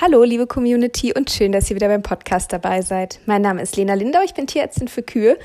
Hallo, 0.00 0.22
liebe 0.22 0.46
Community 0.46 1.12
und 1.12 1.28
schön, 1.28 1.50
dass 1.50 1.68
ihr 1.68 1.74
wieder 1.74 1.88
beim 1.88 2.04
Podcast 2.04 2.52
dabei 2.52 2.82
seid. 2.82 3.18
Mein 3.26 3.42
Name 3.42 3.62
ist 3.62 3.74
Lena 3.74 3.94
Lindau, 3.94 4.20
ich 4.24 4.32
bin 4.32 4.46
Tierärztin 4.46 4.86
für 4.86 5.02
Kühe 5.02 5.36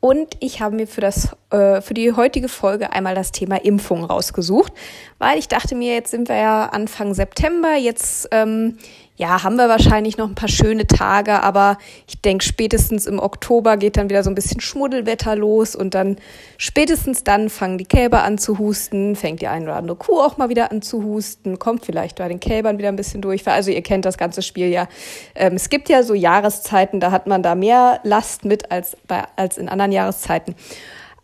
und 0.00 0.28
ich 0.40 0.60
habe 0.60 0.76
mir 0.76 0.86
für, 0.86 1.00
das, 1.00 1.34
äh, 1.48 1.80
für 1.80 1.94
die 1.94 2.12
heutige 2.12 2.50
Folge 2.50 2.92
einmal 2.92 3.14
das 3.14 3.32
Thema 3.32 3.56
Impfung 3.64 4.04
rausgesucht, 4.04 4.74
weil 5.16 5.38
ich 5.38 5.48
dachte 5.48 5.74
mir, 5.74 5.94
jetzt 5.94 6.10
sind 6.10 6.28
wir 6.28 6.36
ja 6.36 6.66
Anfang 6.66 7.14
September, 7.14 7.76
jetzt 7.76 8.28
ähm, 8.30 8.76
ja, 9.16 9.44
haben 9.44 9.54
wir 9.56 9.68
wahrscheinlich 9.68 10.16
noch 10.16 10.28
ein 10.28 10.34
paar 10.34 10.48
schöne 10.48 10.88
Tage, 10.88 11.40
aber 11.42 11.78
ich 12.08 12.20
denke, 12.20 12.44
spätestens 12.44 13.06
im 13.06 13.20
Oktober 13.20 13.76
geht 13.76 13.96
dann 13.96 14.10
wieder 14.10 14.24
so 14.24 14.30
ein 14.30 14.34
bisschen 14.34 14.60
Schmuddelwetter 14.60 15.36
los 15.36 15.76
und 15.76 15.94
dann 15.94 16.16
spätestens 16.58 17.22
dann 17.22 17.48
fangen 17.48 17.78
die 17.78 17.84
Kälber 17.84 18.24
an 18.24 18.38
zu 18.38 18.58
husten, 18.58 19.14
fängt 19.14 19.40
die 19.40 19.46
eine 19.46 19.66
oder 19.66 19.76
andere 19.76 19.96
Kuh 19.96 20.18
auch 20.18 20.36
mal 20.36 20.48
wieder 20.48 20.72
an 20.72 20.82
zu 20.82 21.04
husten, 21.04 21.60
kommt 21.60 21.86
vielleicht 21.86 22.18
bei 22.18 22.26
den 22.26 22.40
Kälbern 22.40 22.76
wieder 22.78 22.88
ein 22.88 22.96
bisschen 22.96 23.22
durch. 23.22 23.46
Also 23.46 23.70
ihr 23.70 23.82
kennt 23.82 24.04
das 24.04 24.18
ganze 24.18 24.42
Spiel 24.42 24.68
ja. 24.68 24.88
Ähm, 25.36 25.54
es 25.54 25.68
gibt 25.68 25.88
ja 25.88 26.02
so 26.02 26.14
Jahreszeiten, 26.14 26.98
da 26.98 27.12
hat 27.12 27.28
man 27.28 27.44
da 27.44 27.54
mehr 27.54 28.00
Last 28.02 28.44
mit 28.44 28.72
als, 28.72 28.96
bei, 29.06 29.22
als 29.36 29.58
in 29.58 29.68
anderen 29.68 29.92
Jahreszeiten. 29.92 30.56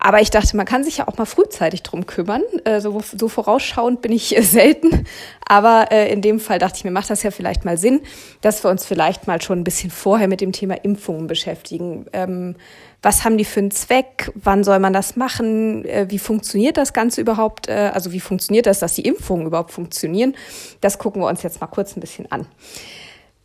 Aber 0.03 0.23
ich 0.23 0.31
dachte, 0.31 0.57
man 0.57 0.65
kann 0.65 0.83
sich 0.83 0.97
ja 0.97 1.09
auch 1.09 1.19
mal 1.19 1.27
frühzeitig 1.27 1.83
drum 1.83 2.07
kümmern. 2.07 2.43
Äh, 2.65 2.81
so, 2.81 3.03
so 3.17 3.29
vorausschauend 3.29 4.01
bin 4.01 4.13
ich 4.13 4.35
äh, 4.35 4.43
selten. 4.43 5.05
Aber 5.47 5.93
äh, 5.93 6.11
in 6.11 6.23
dem 6.23 6.41
Fall 6.41 6.59
dachte 6.59 6.79
ich 6.79 6.85
mir, 6.85 6.91
macht 6.91 7.11
das 7.11 7.23
ja 7.23 7.31
vielleicht 7.31 7.67
mal 7.67 7.77
Sinn, 7.77 8.01
dass 8.41 8.65
wir 8.65 8.71
uns 8.71 8.87
vielleicht 8.87 9.27
mal 9.27 9.43
schon 9.43 9.61
ein 9.61 9.65
bisschen 9.65 9.91
vorher 9.91 10.27
mit 10.27 10.41
dem 10.41 10.53
Thema 10.53 10.83
Impfungen 10.83 11.27
beschäftigen. 11.27 12.07
Ähm, 12.15 12.57
was 13.03 13.25
haben 13.25 13.37
die 13.37 13.45
für 13.45 13.61
einen 13.61 13.71
Zweck? 13.71 14.33
Wann 14.35 14.65
soll 14.65 14.79
man 14.79 14.95
das 14.95 15.17
machen? 15.17 15.85
Äh, 15.85 16.07
wie 16.09 16.19
funktioniert 16.19 16.79
das 16.79 16.95
Ganze 16.95 17.21
überhaupt? 17.21 17.69
Äh, 17.69 17.91
also 17.93 18.11
wie 18.13 18.21
funktioniert 18.21 18.65
das, 18.65 18.79
dass 18.79 18.95
die 18.95 19.03
Impfungen 19.03 19.47
überhaupt 19.47 19.71
funktionieren? 19.71 20.35
Das 20.81 20.99
gucken 20.99 21.21
wir 21.21 21.29
uns 21.29 21.43
jetzt 21.43 21.61
mal 21.61 21.67
kurz 21.67 21.95
ein 21.95 22.01
bisschen 22.01 22.31
an. 22.33 22.47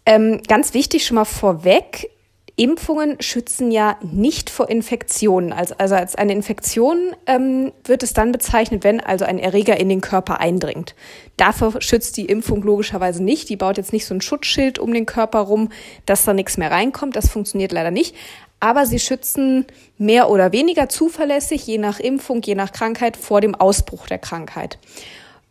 Ähm, 0.05 0.41
ganz 0.47 0.73
wichtig 0.73 1.05
schon 1.05 1.15
mal 1.15 1.25
vorweg, 1.25 2.11
Impfungen 2.57 3.17
schützen 3.19 3.69
ja 3.69 3.97
nicht 4.01 4.49
vor 4.49 4.69
Infektionen. 4.69 5.51
Also, 5.51 5.75
als 5.77 6.15
eine 6.15 6.31
Infektion 6.31 7.13
ähm, 7.25 7.73
wird 7.83 8.01
es 8.01 8.13
dann 8.13 8.31
bezeichnet, 8.31 8.85
wenn 8.85 9.01
also 9.01 9.25
ein 9.25 9.39
Erreger 9.39 9.77
in 9.77 9.89
den 9.89 9.99
Körper 9.99 10.39
eindringt. 10.39 10.95
Dafür 11.35 11.81
schützt 11.81 12.15
die 12.15 12.27
Impfung 12.27 12.61
logischerweise 12.63 13.21
nicht. 13.21 13.49
Die 13.49 13.57
baut 13.57 13.77
jetzt 13.77 13.91
nicht 13.91 14.05
so 14.05 14.13
ein 14.13 14.21
Schutzschild 14.21 14.79
um 14.79 14.93
den 14.93 15.05
Körper 15.05 15.39
rum, 15.39 15.69
dass 16.05 16.23
da 16.23 16.33
nichts 16.33 16.55
mehr 16.55 16.71
reinkommt. 16.71 17.17
Das 17.17 17.29
funktioniert 17.29 17.73
leider 17.73 17.91
nicht. 17.91 18.15
Aber 18.61 18.85
sie 18.85 18.99
schützen 18.99 19.65
mehr 19.97 20.29
oder 20.29 20.53
weniger 20.53 20.87
zuverlässig, 20.87 21.67
je 21.67 21.77
nach 21.77 21.99
Impfung, 21.99 22.41
je 22.41 22.55
nach 22.55 22.71
Krankheit, 22.71 23.17
vor 23.17 23.41
dem 23.41 23.53
Ausbruch 23.53 24.07
der 24.07 24.17
Krankheit. 24.17 24.79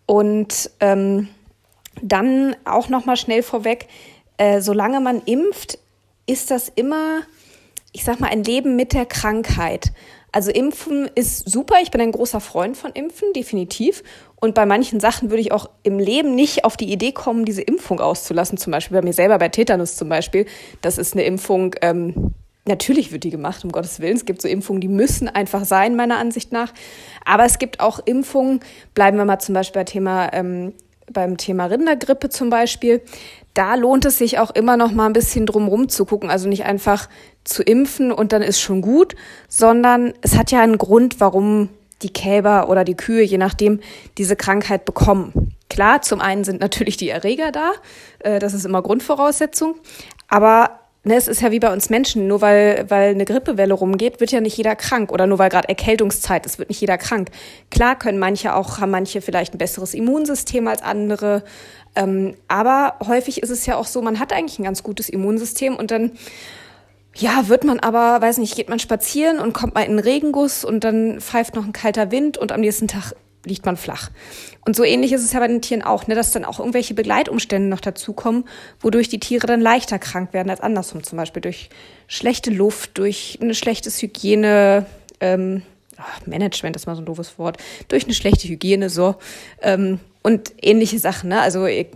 Und 0.06 0.70
ähm, 0.80 1.28
dann 2.00 2.56
auch 2.64 2.88
noch 2.88 3.04
mal 3.04 3.16
schnell 3.16 3.42
vorweg: 3.42 3.88
äh, 4.38 4.62
Solange 4.62 5.00
man 5.00 5.20
impft, 5.26 5.78
ist 6.26 6.50
das 6.50 6.70
immer, 6.74 7.22
ich 7.92 8.04
sag 8.04 8.20
mal, 8.20 8.30
ein 8.30 8.44
Leben 8.44 8.76
mit 8.76 8.92
der 8.92 9.06
Krankheit. 9.06 9.92
Also 10.32 10.50
Impfen 10.50 11.08
ist 11.14 11.48
super. 11.48 11.76
Ich 11.80 11.92
bin 11.92 12.00
ein 12.00 12.10
großer 12.10 12.40
Freund 12.40 12.76
von 12.76 12.90
Impfen, 12.92 13.32
definitiv. 13.34 14.02
Und 14.34 14.54
bei 14.54 14.66
manchen 14.66 14.98
Sachen 14.98 15.30
würde 15.30 15.40
ich 15.40 15.52
auch 15.52 15.70
im 15.84 16.00
Leben 16.00 16.34
nicht 16.34 16.64
auf 16.64 16.76
die 16.76 16.92
Idee 16.92 17.12
kommen, 17.12 17.44
diese 17.44 17.62
Impfung 17.62 18.00
auszulassen. 18.00 18.58
Zum 18.58 18.72
Beispiel 18.72 18.96
bei 18.96 19.04
mir 19.04 19.12
selber, 19.12 19.38
bei 19.38 19.48
Tetanus 19.48 19.94
zum 19.94 20.08
Beispiel. 20.08 20.46
Das 20.80 20.98
ist 20.98 21.12
eine 21.12 21.22
Impfung, 21.22 21.76
ähm, 21.82 22.34
natürlich 22.66 23.12
wird 23.12 23.22
die 23.22 23.30
gemacht, 23.30 23.62
um 23.64 23.70
Gottes 23.70 24.00
Willen. 24.00 24.16
Es 24.16 24.24
gibt 24.24 24.42
so 24.42 24.48
Impfungen, 24.48 24.80
die 24.80 24.88
müssen 24.88 25.28
einfach 25.28 25.64
sein, 25.64 25.94
meiner 25.94 26.18
Ansicht 26.18 26.50
nach. 26.50 26.72
Aber 27.24 27.44
es 27.44 27.60
gibt 27.60 27.78
auch 27.78 28.00
Impfungen, 28.04 28.58
bleiben 28.94 29.16
wir 29.16 29.24
mal 29.24 29.38
zum 29.38 29.54
Beispiel 29.54 29.82
bei 29.82 29.84
Thema, 29.84 30.32
ähm, 30.32 30.72
beim 31.12 31.36
Thema 31.36 31.66
Rindergrippe 31.66 32.28
zum 32.28 32.50
Beispiel 32.50 33.02
da 33.54 33.76
lohnt 33.76 34.04
es 34.04 34.18
sich 34.18 34.38
auch 34.38 34.50
immer 34.50 34.76
noch 34.76 34.90
mal 34.90 35.06
ein 35.06 35.12
bisschen 35.12 35.46
drumrum 35.46 35.88
zu 35.88 36.04
gucken. 36.04 36.28
Also 36.28 36.48
nicht 36.48 36.64
einfach 36.64 37.08
zu 37.44 37.62
impfen 37.62 38.10
und 38.12 38.32
dann 38.32 38.42
ist 38.42 38.60
schon 38.60 38.82
gut, 38.82 39.14
sondern 39.48 40.12
es 40.22 40.36
hat 40.36 40.50
ja 40.50 40.60
einen 40.60 40.78
Grund, 40.78 41.20
warum 41.20 41.68
die 42.02 42.12
Kälber 42.12 42.68
oder 42.68 42.84
die 42.84 42.96
Kühe, 42.96 43.22
je 43.22 43.38
nachdem, 43.38 43.80
diese 44.18 44.36
Krankheit 44.36 44.84
bekommen. 44.84 45.54
Klar, 45.70 46.02
zum 46.02 46.20
einen 46.20 46.44
sind 46.44 46.60
natürlich 46.60 46.96
die 46.96 47.08
Erreger 47.08 47.52
da, 47.52 47.72
äh, 48.18 48.38
das 48.38 48.54
ist 48.54 48.66
immer 48.66 48.82
Grundvoraussetzung, 48.82 49.76
aber 50.28 50.80
ne, 51.04 51.16
es 51.16 51.28
ist 51.28 51.42
ja 51.42 51.50
wie 51.50 51.60
bei 51.60 51.72
uns 51.72 51.90
Menschen, 51.90 52.26
nur 52.26 52.40
weil, 52.40 52.86
weil 52.88 53.10
eine 53.10 53.24
Grippewelle 53.24 53.74
rumgeht, 53.74 54.20
wird 54.20 54.32
ja 54.32 54.40
nicht 54.40 54.56
jeder 54.56 54.74
krank 54.76 55.12
oder 55.12 55.26
nur 55.26 55.38
weil 55.38 55.50
gerade 55.50 55.68
Erkältungszeit 55.68 56.44
ist, 56.46 56.58
wird 56.58 56.70
nicht 56.70 56.80
jeder 56.80 56.98
krank. 56.98 57.28
Klar 57.70 57.98
können 57.98 58.18
manche 58.18 58.54
auch, 58.54 58.80
haben 58.80 58.90
manche 58.90 59.20
vielleicht 59.20 59.54
ein 59.54 59.58
besseres 59.58 59.94
Immunsystem 59.94 60.66
als 60.66 60.82
andere, 60.82 61.44
ähm, 61.94 62.34
aber 62.48 62.96
häufig 63.06 63.42
ist 63.42 63.50
es 63.50 63.66
ja 63.66 63.76
auch 63.76 63.86
so, 63.86 64.02
man 64.02 64.18
hat 64.18 64.32
eigentlich 64.32 64.58
ein 64.58 64.64
ganz 64.64 64.82
gutes 64.82 65.08
Immunsystem 65.08 65.76
und 65.76 65.90
dann 65.90 66.12
ja, 67.16 67.48
wird 67.48 67.62
man 67.62 67.78
aber, 67.78 68.20
weiß 68.20 68.38
nicht, 68.38 68.56
geht 68.56 68.68
man 68.68 68.80
spazieren 68.80 69.38
und 69.38 69.52
kommt 69.52 69.74
mal 69.74 69.82
in 69.82 69.90
einen 69.90 69.98
Regenguss 70.00 70.64
und 70.64 70.82
dann 70.82 71.20
pfeift 71.20 71.54
noch 71.54 71.64
ein 71.64 71.72
kalter 71.72 72.10
Wind 72.10 72.38
und 72.38 72.50
am 72.50 72.60
nächsten 72.60 72.88
Tag 72.88 73.14
liegt 73.44 73.66
man 73.66 73.76
flach. 73.76 74.10
Und 74.64 74.76
so 74.76 74.84
ähnlich 74.84 75.12
ist 75.12 75.24
es 75.24 75.32
ja 75.32 75.40
bei 75.40 75.48
den 75.48 75.62
Tieren 75.62 75.82
auch, 75.82 76.06
ne, 76.06 76.14
dass 76.14 76.32
dann 76.32 76.44
auch 76.44 76.58
irgendwelche 76.58 76.94
Begleitumstände 76.94 77.68
noch 77.68 77.80
dazukommen, 77.80 78.44
wodurch 78.80 79.08
die 79.08 79.20
Tiere 79.20 79.46
dann 79.46 79.60
leichter 79.60 79.98
krank 79.98 80.32
werden 80.32 80.50
als 80.50 80.60
andersrum, 80.60 81.02
zum 81.02 81.18
Beispiel 81.18 81.42
durch 81.42 81.68
schlechte 82.06 82.50
Luft, 82.50 82.98
durch 82.98 83.38
ein 83.40 83.54
schlechtes 83.54 84.00
Hygiene, 84.00 84.86
ähm, 85.20 85.62
ach, 85.96 86.26
Management 86.26 86.76
ist 86.76 86.86
mal 86.86 86.96
so 86.96 87.02
ein 87.02 87.06
doofes 87.06 87.38
Wort, 87.38 87.58
durch 87.88 88.04
eine 88.04 88.14
schlechte 88.14 88.48
Hygiene, 88.48 88.90
so. 88.90 89.16
Ähm, 89.62 90.00
und 90.22 90.52
ähnliche 90.62 90.98
Sachen. 90.98 91.28
Ne? 91.28 91.40
Also 91.40 91.66
ihr 91.66 91.86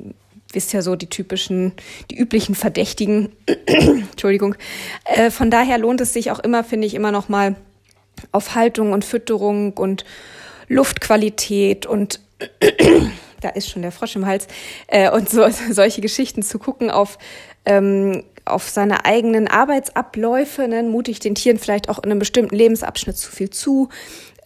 wisst 0.53 0.73
ja 0.73 0.83
so 0.83 0.97
die 0.97 1.09
typischen, 1.09 1.73
die 2.11 2.19
üblichen 2.19 2.55
Verdächtigen. 2.55 3.31
Entschuldigung. 3.67 4.55
Äh, 5.05 5.31
von 5.31 5.51
daher 5.51 5.79
lohnt 5.79 6.01
es 6.01 6.13
sich 6.13 6.31
auch 6.31 6.39
immer, 6.39 6.63
finde 6.63 6.87
ich, 6.87 6.95
immer 6.95 7.11
noch 7.11 7.29
mal 7.29 7.57
auf 8.33 8.55
Haltung 8.55 8.93
und 8.93 9.05
Fütterung 9.05 9.73
und 9.75 10.05
Luftqualität 10.69 11.87
und 11.87 12.21
da 13.41 13.49
ist 13.51 13.71
schon 13.71 13.83
der 13.83 13.93
Frosch 13.93 14.17
im 14.17 14.27
Hals 14.27 14.47
äh, 14.87 15.11
und 15.11 15.29
so 15.29 15.47
solche 15.71 16.01
Geschichten 16.01 16.43
zu 16.43 16.59
gucken 16.59 16.91
auf 16.91 17.19
ähm, 17.65 18.25
auf 18.45 18.69
seine 18.69 19.05
eigenen 19.05 19.47
Arbeitsabläufe, 19.47 20.69
ne, 20.69 20.83
mutig 20.83 21.21
den 21.21 21.35
Tieren 21.35 21.59
vielleicht 21.59 21.91
auch 21.91 21.99
in 21.99 22.11
einem 22.11 22.19
bestimmten 22.19 22.57
Lebensabschnitt 22.57 23.19
zu 23.19 23.31
viel 23.31 23.51
zu, 23.51 23.91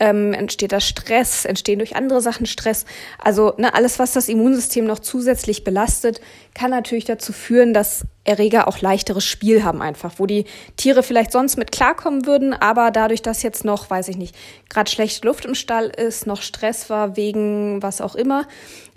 ähm, 0.03 0.33
entsteht 0.33 0.73
da 0.73 0.81
Stress, 0.81 1.45
entstehen 1.45 1.79
durch 1.79 1.95
andere 1.95 2.21
Sachen 2.21 2.45
Stress. 2.45 2.87
Also 3.19 3.55
ne, 3.57 3.73
alles, 3.73 4.01
was 4.01 4.13
das 4.13 4.29
Immunsystem 4.29 4.85
noch 4.85 4.99
zusätzlich 4.99 5.63
belastet, 5.63 6.21
kann 6.55 6.73
natürlich 6.73 7.05
dazu 7.05 7.33
führen, 7.33 7.73
dass 7.73 8.05
Erreger 8.25 8.67
auch 8.67 8.81
leichteres 8.81 9.25
Spiel 9.25 9.62
haben 9.62 9.81
einfach, 9.81 10.15
wo 10.17 10.27
die 10.27 10.45
Tiere 10.77 11.05
vielleicht 11.05 11.31
sonst 11.31 11.57
mit 11.57 11.71
klarkommen 11.71 12.27
würden, 12.27 12.53
aber 12.53 12.91
dadurch, 12.91 13.23
dass 13.23 13.45
jetzt 13.45 13.65
noch, 13.65 13.91
weiß 13.91 14.09
ich 14.09 14.17
nicht, 14.17 14.35
gerade 14.69 14.91
schlechte 14.91 15.25
Luft 15.25 15.45
im 15.45 15.55
Stall 15.55 15.87
ist, 15.87 16.27
noch 16.27 16.43
Stress 16.43 16.91
war 16.91 17.17
wegen 17.17 17.81
was 17.81 18.01
auch 18.01 18.17
immer 18.17 18.49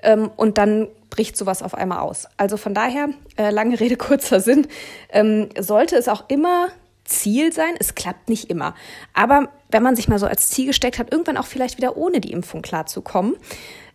ähm, 0.01 0.31
und 0.35 0.57
dann 0.57 0.87
bricht 1.11 1.37
sowas 1.37 1.61
auf 1.61 1.75
einmal 1.75 1.99
aus. 1.99 2.27
Also 2.37 2.57
von 2.57 2.73
daher, 2.73 3.09
äh, 3.37 3.51
lange 3.51 3.79
Rede, 3.79 3.95
kurzer 3.95 4.39
Sinn, 4.39 4.67
ähm, 5.09 5.49
sollte 5.59 5.97
es 5.97 6.07
auch 6.07 6.23
immer 6.29 6.69
Ziel 7.05 7.53
sein. 7.53 7.75
Es 7.79 7.95
klappt 7.95 8.29
nicht 8.29 8.49
immer. 8.49 8.75
Aber 9.13 9.49
wenn 9.69 9.83
man 9.83 9.95
sich 9.95 10.07
mal 10.07 10.19
so 10.19 10.25
als 10.25 10.49
Ziel 10.49 10.67
gesteckt 10.67 10.99
hat, 10.99 11.11
irgendwann 11.11 11.37
auch 11.37 11.45
vielleicht 11.45 11.77
wieder 11.77 11.97
ohne 11.97 12.19
die 12.19 12.31
Impfung 12.31 12.61
klarzukommen, 12.61 13.35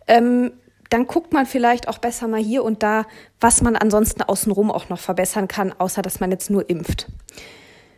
ähm, 0.07 0.51
dann 0.89 1.07
guckt 1.07 1.31
man 1.31 1.45
vielleicht 1.45 1.87
auch 1.87 1.99
besser 1.99 2.27
mal 2.27 2.41
hier 2.41 2.63
und 2.63 2.83
da, 2.83 3.05
was 3.39 3.61
man 3.61 3.77
ansonsten 3.77 4.23
außenrum 4.23 4.71
auch 4.71 4.89
noch 4.89 4.99
verbessern 4.99 5.47
kann, 5.47 5.73
außer 5.77 6.01
dass 6.01 6.19
man 6.19 6.31
jetzt 6.31 6.49
nur 6.49 6.69
impft. 6.69 7.07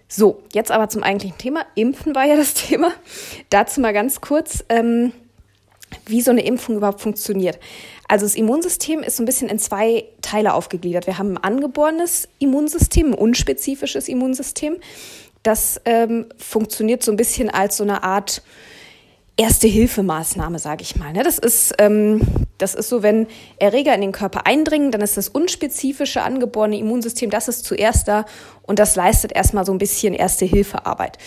So, 0.07 0.43
jetzt 0.53 0.71
aber 0.71 0.89
zum 0.89 1.01
eigentlichen 1.01 1.39
Thema. 1.39 1.65
Impfen 1.73 2.13
war 2.13 2.25
ja 2.25 2.35
das 2.35 2.53
Thema. 2.53 2.91
Dazu 3.49 3.81
mal 3.81 3.93
ganz 3.93 4.21
kurz. 4.21 4.63
Ähm, 4.69 5.11
wie 6.05 6.21
so 6.21 6.31
eine 6.31 6.45
Impfung 6.45 6.77
überhaupt 6.77 7.01
funktioniert. 7.01 7.59
Also 8.07 8.25
das 8.25 8.35
Immunsystem 8.35 9.01
ist 9.01 9.17
so 9.17 9.23
ein 9.23 9.25
bisschen 9.25 9.49
in 9.49 9.59
zwei 9.59 10.05
Teile 10.21 10.53
aufgegliedert. 10.53 11.07
Wir 11.07 11.17
haben 11.17 11.37
ein 11.37 11.43
angeborenes 11.43 12.27
Immunsystem, 12.39 13.07
ein 13.07 13.13
unspezifisches 13.13 14.07
Immunsystem. 14.07 14.77
Das 15.41 15.81
ähm, 15.85 16.27
funktioniert 16.37 17.03
so 17.03 17.11
ein 17.11 17.17
bisschen 17.17 17.49
als 17.49 17.77
so 17.77 17.83
eine 17.83 18.03
Art 18.03 18.41
Erste-Hilfemaßnahme, 19.35 20.59
sage 20.59 20.83
ich 20.83 20.95
mal. 20.95 21.11
Ne? 21.11 21.23
Das 21.23 21.39
ist, 21.39 21.73
ähm, 21.79 22.21
das 22.59 22.75
ist 22.75 22.89
so, 22.89 23.01
wenn 23.01 23.25
Erreger 23.57 23.95
in 23.95 24.01
den 24.01 24.11
Körper 24.11 24.45
eindringen, 24.45 24.91
dann 24.91 25.01
ist 25.01 25.17
das 25.17 25.27
unspezifische 25.27 26.21
angeborene 26.21 26.77
Immunsystem, 26.77 27.31
das 27.31 27.47
ist 27.47 27.65
zuerst 27.65 28.07
da 28.07 28.25
und 28.61 28.77
das 28.77 28.95
leistet 28.95 29.31
erstmal 29.33 29.65
so 29.65 29.71
ein 29.71 29.79
bisschen 29.79 30.13
Erste-Hilfe-Arbeit. 30.13 31.17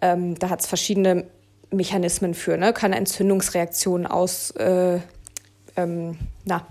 Ähm, 0.00 0.36
da 0.40 0.50
hat 0.50 0.60
es 0.60 0.66
verschiedene 0.66 1.26
Mechanismen 1.72 2.34
für, 2.34 2.56
ne? 2.56 2.72
kann 2.72 2.92
Entzündungsreaktionen 2.92 4.06
aus, 4.06 4.50
äh, 4.52 4.98
ähm, 5.76 6.18
na, 6.44 6.66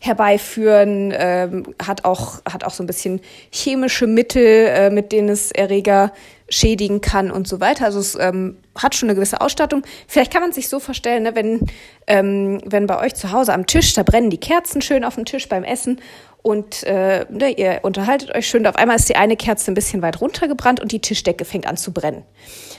herbeiführen, 0.00 1.12
ähm, 1.16 1.74
hat, 1.84 2.04
auch, 2.04 2.40
hat 2.44 2.64
auch 2.64 2.72
so 2.72 2.84
ein 2.84 2.86
bisschen 2.86 3.20
chemische 3.50 4.06
Mittel, 4.06 4.66
äh, 4.68 4.90
mit 4.90 5.10
denen 5.10 5.28
es 5.28 5.50
Erreger 5.50 6.12
schädigen 6.48 7.00
kann 7.00 7.30
und 7.30 7.48
so 7.48 7.60
weiter. 7.60 7.84
Also 7.84 7.98
es 7.98 8.14
ähm, 8.14 8.56
hat 8.76 8.94
schon 8.94 9.08
eine 9.08 9.16
gewisse 9.16 9.40
Ausstattung. 9.40 9.82
Vielleicht 10.06 10.32
kann 10.32 10.40
man 10.40 10.52
sich 10.52 10.68
so 10.68 10.80
vorstellen, 10.80 11.24
ne, 11.24 11.34
wenn, 11.34 11.66
ähm, 12.06 12.60
wenn 12.64 12.86
bei 12.86 12.98
euch 13.00 13.14
zu 13.14 13.32
Hause 13.32 13.52
am 13.52 13.66
Tisch, 13.66 13.92
da 13.94 14.02
brennen 14.02 14.30
die 14.30 14.38
Kerzen 14.38 14.80
schön 14.80 15.04
auf 15.04 15.16
dem 15.16 15.24
Tisch 15.24 15.48
beim 15.48 15.64
Essen 15.64 16.00
und 16.42 16.84
äh, 16.84 17.26
ne, 17.30 17.50
ihr 17.50 17.80
unterhaltet 17.82 18.34
euch 18.34 18.46
schön. 18.46 18.66
Auf 18.66 18.76
einmal 18.76 18.96
ist 18.96 19.08
die 19.08 19.16
eine 19.16 19.36
Kerze 19.36 19.70
ein 19.70 19.74
bisschen 19.74 20.02
weit 20.02 20.20
runtergebrannt 20.20 20.80
und 20.80 20.92
die 20.92 21.00
Tischdecke 21.00 21.44
fängt 21.44 21.66
an 21.66 21.76
zu 21.76 21.92
brennen. 21.92 22.22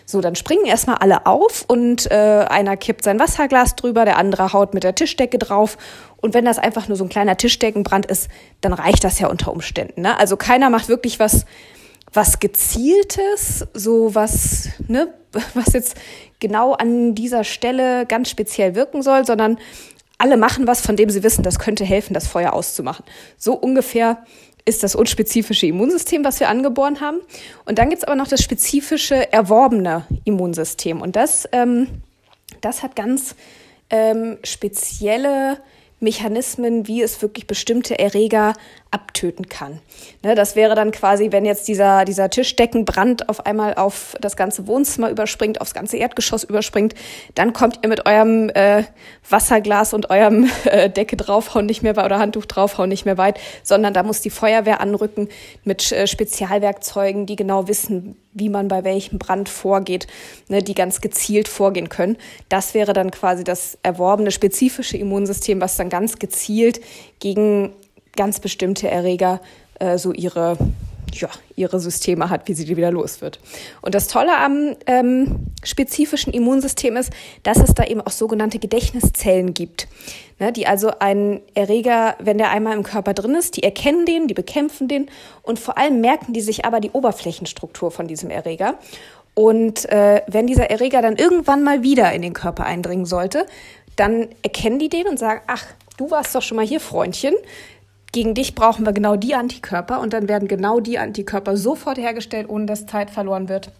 So, 0.05 0.21
dann 0.21 0.35
springen 0.35 0.65
erstmal 0.65 0.97
alle 0.97 1.25
auf 1.25 1.65
und 1.67 2.09
äh, 2.09 2.15
einer 2.49 2.77
kippt 2.77 3.03
sein 3.03 3.19
Wasserglas 3.19 3.75
drüber, 3.75 4.05
der 4.05 4.17
andere 4.17 4.53
haut 4.53 4.73
mit 4.73 4.83
der 4.83 4.95
Tischdecke 4.95 5.37
drauf. 5.37 5.77
Und 6.17 6.33
wenn 6.33 6.45
das 6.45 6.57
einfach 6.57 6.87
nur 6.87 6.97
so 6.97 7.03
ein 7.03 7.09
kleiner 7.09 7.37
Tischdeckenbrand 7.37 8.05
ist, 8.05 8.29
dann 8.61 8.73
reicht 8.73 9.03
das 9.03 9.19
ja 9.19 9.27
unter 9.27 9.51
Umständen. 9.51 10.01
Ne? 10.01 10.17
Also 10.17 10.37
keiner 10.37 10.69
macht 10.69 10.87
wirklich 10.87 11.19
was, 11.19 11.45
was 12.13 12.39
gezieltes, 12.39 13.67
so 13.73 14.15
was, 14.15 14.69
ne, 14.87 15.13
was 15.53 15.73
jetzt 15.73 15.95
genau 16.39 16.73
an 16.73 17.13
dieser 17.13 17.43
Stelle 17.43 18.05
ganz 18.05 18.29
speziell 18.29 18.73
wirken 18.73 19.01
soll, 19.03 19.25
sondern 19.25 19.59
alle 20.19 20.37
machen 20.37 20.67
was, 20.67 20.81
von 20.81 20.95
dem 20.95 21.09
sie 21.09 21.23
wissen, 21.23 21.43
das 21.43 21.57
könnte 21.57 21.83
helfen, 21.85 22.13
das 22.13 22.27
Feuer 22.27 22.53
auszumachen. 22.53 23.05
So 23.37 23.53
ungefähr 23.53 24.23
ist 24.65 24.83
das 24.83 24.93
unspezifische 24.93 25.65
Immunsystem, 25.65 26.23
was 26.23 26.39
wir 26.39 26.49
angeboren 26.49 27.01
haben. 27.01 27.21
Und 27.65 27.79
dann 27.79 27.89
gibt's 27.89 28.03
aber 28.03 28.15
noch 28.15 28.27
das 28.27 28.43
spezifische 28.43 29.31
erworbene 29.33 30.05
Immunsystem. 30.25 31.01
Und 31.01 31.15
das, 31.15 31.47
ähm, 31.53 31.87
das 32.61 32.83
hat 32.83 32.95
ganz 32.95 33.35
ähm, 33.89 34.37
spezielle 34.43 35.57
Mechanismen, 36.01 36.87
wie 36.87 37.01
es 37.01 37.21
wirklich 37.21 37.47
bestimmte 37.47 37.97
Erreger 37.97 38.53
abtöten 38.91 39.49
kann. 39.49 39.79
Ne, 40.23 40.33
das 40.33 40.55
wäre 40.55 40.73
dann 40.73 40.91
quasi, 40.91 41.31
wenn 41.31 41.45
jetzt 41.45 41.67
dieser, 41.67 42.05
dieser 42.05 42.29
Tischdeckenbrand 42.29 43.29
auf 43.29 43.45
einmal 43.45 43.75
auf 43.75 44.15
das 44.19 44.35
ganze 44.35 44.65
Wohnzimmer 44.67 45.09
überspringt, 45.11 45.61
aufs 45.61 45.73
ganze 45.73 45.97
Erdgeschoss 45.97 46.43
überspringt, 46.43 46.95
dann 47.35 47.53
kommt 47.53 47.79
ihr 47.83 47.89
mit 47.89 48.05
eurem 48.07 48.49
äh, 48.49 48.83
Wasserglas 49.29 49.93
und 49.93 50.09
eurem 50.09 50.49
äh, 50.65 50.89
Decke 50.89 51.17
draufhauen 51.17 51.67
nicht 51.67 51.83
mehr 51.83 51.91
oder 52.03 52.19
Handtuch 52.19 52.45
draufhauen 52.45 52.89
nicht 52.89 53.05
mehr 53.05 53.17
weit, 53.17 53.39
sondern 53.63 53.93
da 53.93 54.03
muss 54.03 54.21
die 54.21 54.31
Feuerwehr 54.31 54.81
anrücken 54.81 55.29
mit 55.63 55.91
äh, 55.91 56.07
Spezialwerkzeugen, 56.07 57.27
die 57.27 57.35
genau 57.35 57.67
wissen, 57.67 58.15
wie 58.33 58.49
man 58.49 58.67
bei 58.67 58.83
welchem 58.83 59.19
Brand 59.19 59.49
vorgeht, 59.49 60.07
ne, 60.47 60.63
die 60.63 60.75
ganz 60.75 61.01
gezielt 61.01 61.47
vorgehen 61.47 61.89
können. 61.89 62.17
Das 62.47 62.73
wäre 62.73 62.93
dann 62.93 63.11
quasi 63.11 63.43
das 63.43 63.77
erworbene 63.83 64.31
spezifische 64.31 64.97
Immunsystem, 64.97 65.61
was 65.61 65.77
dann 65.77 65.89
ganz 65.89 66.17
gezielt 66.17 66.81
gegen 67.19 67.73
ganz 68.19 68.41
bestimmte 68.41 68.91
Erreger 68.91 69.39
äh, 69.79 69.97
so 69.97 70.11
ihre 70.11 70.57
ja, 71.13 71.29
ihre 71.55 71.79
Systeme 71.79 72.29
hat, 72.29 72.47
wie 72.47 72.53
sie 72.53 72.65
die 72.65 72.77
wieder 72.77 72.91
los 72.91 73.21
wird. 73.21 73.39
Und 73.81 73.95
das 73.95 74.07
Tolle 74.07 74.37
am 74.37 74.75
ähm, 74.85 75.47
spezifischen 75.63 76.33
Immunsystem 76.33 76.97
ist, 76.97 77.11
dass 77.43 77.57
es 77.57 77.73
da 77.73 77.83
eben 77.85 78.01
auch 78.01 78.11
sogenannte 78.11 78.59
Gedächtniszellen 78.59 79.55
gibt, 79.55 79.87
ne, 80.37 80.51
die 80.51 80.67
also 80.67 80.91
einen 80.99 81.39
Erreger, 81.55 82.15
wenn 82.19 82.37
der 82.37 82.51
einmal 82.51 82.75
im 82.77 82.83
Körper 82.83 83.15
drin 83.15 83.33
ist, 83.33 83.57
die 83.57 83.63
erkennen 83.63 84.05
den, 84.05 84.27
die 84.27 84.35
bekämpfen 84.35 84.87
den 84.87 85.09
und 85.41 85.57
vor 85.57 85.79
allem 85.79 86.01
merken 86.01 86.33
die 86.33 86.41
sich 86.41 86.65
aber 86.65 86.79
die 86.79 86.91
Oberflächenstruktur 86.91 87.89
von 87.89 88.07
diesem 88.07 88.29
Erreger. 88.29 88.75
Und 89.33 89.89
äh, 89.89 90.21
wenn 90.27 90.45
dieser 90.45 90.69
Erreger 90.69 91.01
dann 91.01 91.15
irgendwann 91.15 91.63
mal 91.63 91.81
wieder 91.81 92.11
in 92.11 92.21
den 92.21 92.33
Körper 92.33 92.65
eindringen 92.65 93.05
sollte, 93.05 93.45
dann 93.95 94.27
erkennen 94.43 94.77
die 94.77 94.89
den 94.89 95.07
und 95.07 95.17
sagen, 95.17 95.41
ach, 95.47 95.65
du 95.97 96.11
warst 96.11 96.35
doch 96.35 96.41
schon 96.41 96.57
mal 96.57 96.67
hier, 96.67 96.79
Freundchen 96.81 97.33
gegen 98.11 98.33
dich 98.33 98.55
brauchen 98.55 98.85
wir 98.85 98.93
genau 98.93 99.15
die 99.15 99.35
Antikörper 99.35 99.99
und 99.99 100.13
dann 100.13 100.27
werden 100.27 100.47
genau 100.47 100.79
die 100.79 100.97
Antikörper 100.97 101.57
sofort 101.57 101.97
hergestellt, 101.97 102.49
ohne 102.49 102.65
dass 102.65 102.85
Zeit 102.85 103.09
verloren 103.09 103.49
wird. 103.49 103.71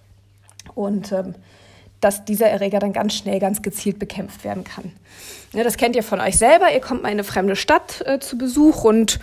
Und 0.75 1.11
ähm, 1.11 1.35
dass 1.99 2.23
dieser 2.25 2.47
Erreger 2.47 2.79
dann 2.79 2.93
ganz 2.93 3.13
schnell, 3.13 3.39
ganz 3.39 3.61
gezielt 3.61 3.99
bekämpft 3.99 4.43
werden 4.43 4.63
kann. 4.63 4.91
Ja, 5.51 5.63
das 5.63 5.77
kennt 5.77 5.95
ihr 5.95 6.03
von 6.03 6.21
euch 6.21 6.37
selber. 6.37 6.71
Ihr 6.71 6.79
kommt 6.79 7.01
mal 7.01 7.09
in 7.09 7.13
eine 7.13 7.23
fremde 7.23 7.55
Stadt 7.55 8.01
äh, 8.05 8.19
zu 8.19 8.37
Besuch 8.37 8.83
und 8.83 9.19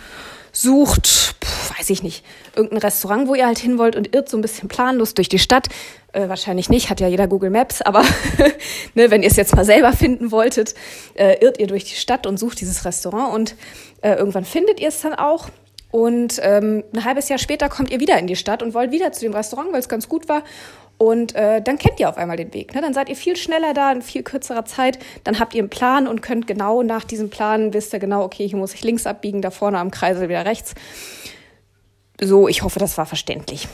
sucht, 0.57 1.07
pf, 1.07 1.77
weiß 1.77 1.89
ich 1.89 2.03
nicht, 2.03 2.25
irgendein 2.55 2.79
Restaurant, 2.79 3.27
wo 3.27 3.35
ihr 3.35 3.45
halt 3.45 3.59
hin 3.59 3.77
wollt 3.77 3.95
und 3.95 4.13
irrt 4.15 4.29
so 4.29 4.37
ein 4.37 4.41
bisschen 4.41 4.67
planlos 4.67 5.13
durch 5.13 5.29
die 5.29 5.39
Stadt. 5.39 5.67
Äh, 6.13 6.29
wahrscheinlich 6.29 6.69
nicht, 6.69 6.89
hat 6.89 6.99
ja 6.99 7.07
jeder 7.07 7.27
Google 7.27 7.49
Maps, 7.49 7.81
aber 7.81 8.03
ne, 8.95 9.11
wenn 9.11 9.21
ihr 9.21 9.29
es 9.29 9.35
jetzt 9.35 9.55
mal 9.55 9.65
selber 9.65 9.93
finden 9.93 10.31
wolltet, 10.31 10.73
äh, 11.13 11.37
irrt 11.41 11.59
ihr 11.59 11.67
durch 11.67 11.83
die 11.83 11.95
Stadt 11.95 12.25
und 12.25 12.37
sucht 12.37 12.59
dieses 12.59 12.85
Restaurant 12.85 13.33
und 13.33 13.55
äh, 14.01 14.13
irgendwann 14.13 14.45
findet 14.45 14.79
ihr 14.79 14.89
es 14.89 15.01
dann 15.01 15.13
auch. 15.13 15.49
Und 15.91 16.39
ähm, 16.43 16.83
ein 16.93 17.05
halbes 17.05 17.29
Jahr 17.29 17.39
später 17.39 17.69
kommt 17.69 17.91
ihr 17.91 17.99
wieder 17.99 18.19
in 18.19 18.27
die 18.27 18.35
Stadt 18.35 18.61
und 18.61 18.73
wollt 18.73 18.91
wieder 18.91 19.11
zu 19.13 19.21
dem 19.21 19.33
Restaurant, 19.33 19.71
weil 19.71 19.79
es 19.79 19.87
ganz 19.87 20.09
gut 20.09 20.27
war. 20.27 20.43
Und 20.97 21.35
äh, 21.35 21.61
dann 21.61 21.77
kennt 21.77 21.99
ihr 21.99 22.09
auf 22.09 22.17
einmal 22.17 22.37
den 22.37 22.53
Weg. 22.53 22.73
Ne? 22.73 22.81
Dann 22.81 22.93
seid 22.93 23.09
ihr 23.09 23.15
viel 23.15 23.35
schneller 23.35 23.73
da 23.73 23.91
in 23.91 24.01
viel 24.01 24.23
kürzerer 24.23 24.65
Zeit. 24.65 24.97
Dann 25.23 25.39
habt 25.39 25.53
ihr 25.53 25.61
einen 25.61 25.69
Plan 25.69 26.07
und 26.07 26.21
könnt 26.21 26.47
genau 26.47 26.81
nach 26.81 27.03
diesem 27.03 27.29
Plan, 27.29 27.73
wisst 27.73 27.93
ihr 27.93 27.99
genau, 27.99 28.23
okay, 28.23 28.47
hier 28.47 28.57
muss 28.57 28.73
ich 28.73 28.83
links 28.83 29.05
abbiegen, 29.05 29.41
da 29.41 29.51
vorne 29.51 29.77
am 29.77 29.91
Kreisel 29.91 30.27
wieder 30.27 30.45
rechts. 30.45 30.73
So, 32.19 32.47
ich 32.47 32.63
hoffe, 32.63 32.79
das 32.79 32.97
war 32.97 33.05
verständlich. 33.05 33.67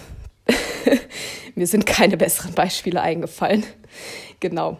Mir 1.56 1.68
sind 1.68 1.86
keine 1.86 2.18
besseren 2.18 2.54
Beispiele 2.54 3.02
eingefallen. 3.02 3.64
Genau. 4.42 4.78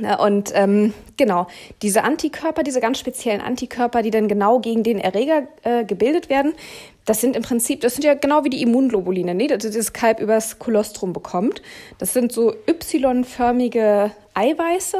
Na, 0.00 0.18
und 0.18 0.50
ähm, 0.54 0.92
genau, 1.16 1.46
diese 1.82 2.02
Antikörper, 2.02 2.64
diese 2.64 2.80
ganz 2.80 2.98
speziellen 2.98 3.40
Antikörper, 3.40 4.02
die 4.02 4.10
dann 4.10 4.26
genau 4.26 4.58
gegen 4.58 4.82
den 4.82 4.98
Erreger 4.98 5.46
äh, 5.62 5.84
gebildet 5.84 6.28
werden, 6.28 6.54
das 7.04 7.20
sind 7.20 7.36
im 7.36 7.42
Prinzip, 7.42 7.80
das 7.80 7.94
sind 7.94 8.04
ja 8.04 8.14
genau 8.14 8.44
wie 8.44 8.50
die 8.50 8.62
Immunglobuline, 8.62 9.34
ne? 9.34 9.46
das 9.46 9.70
das 9.70 9.92
Kalb 9.92 10.20
übers 10.20 10.58
Kolostrum 10.58 11.12
bekommt. 11.12 11.62
Das 11.98 12.12
sind 12.12 12.32
so 12.32 12.54
Y-förmige 12.68 14.10
Eiweiße 14.34 14.98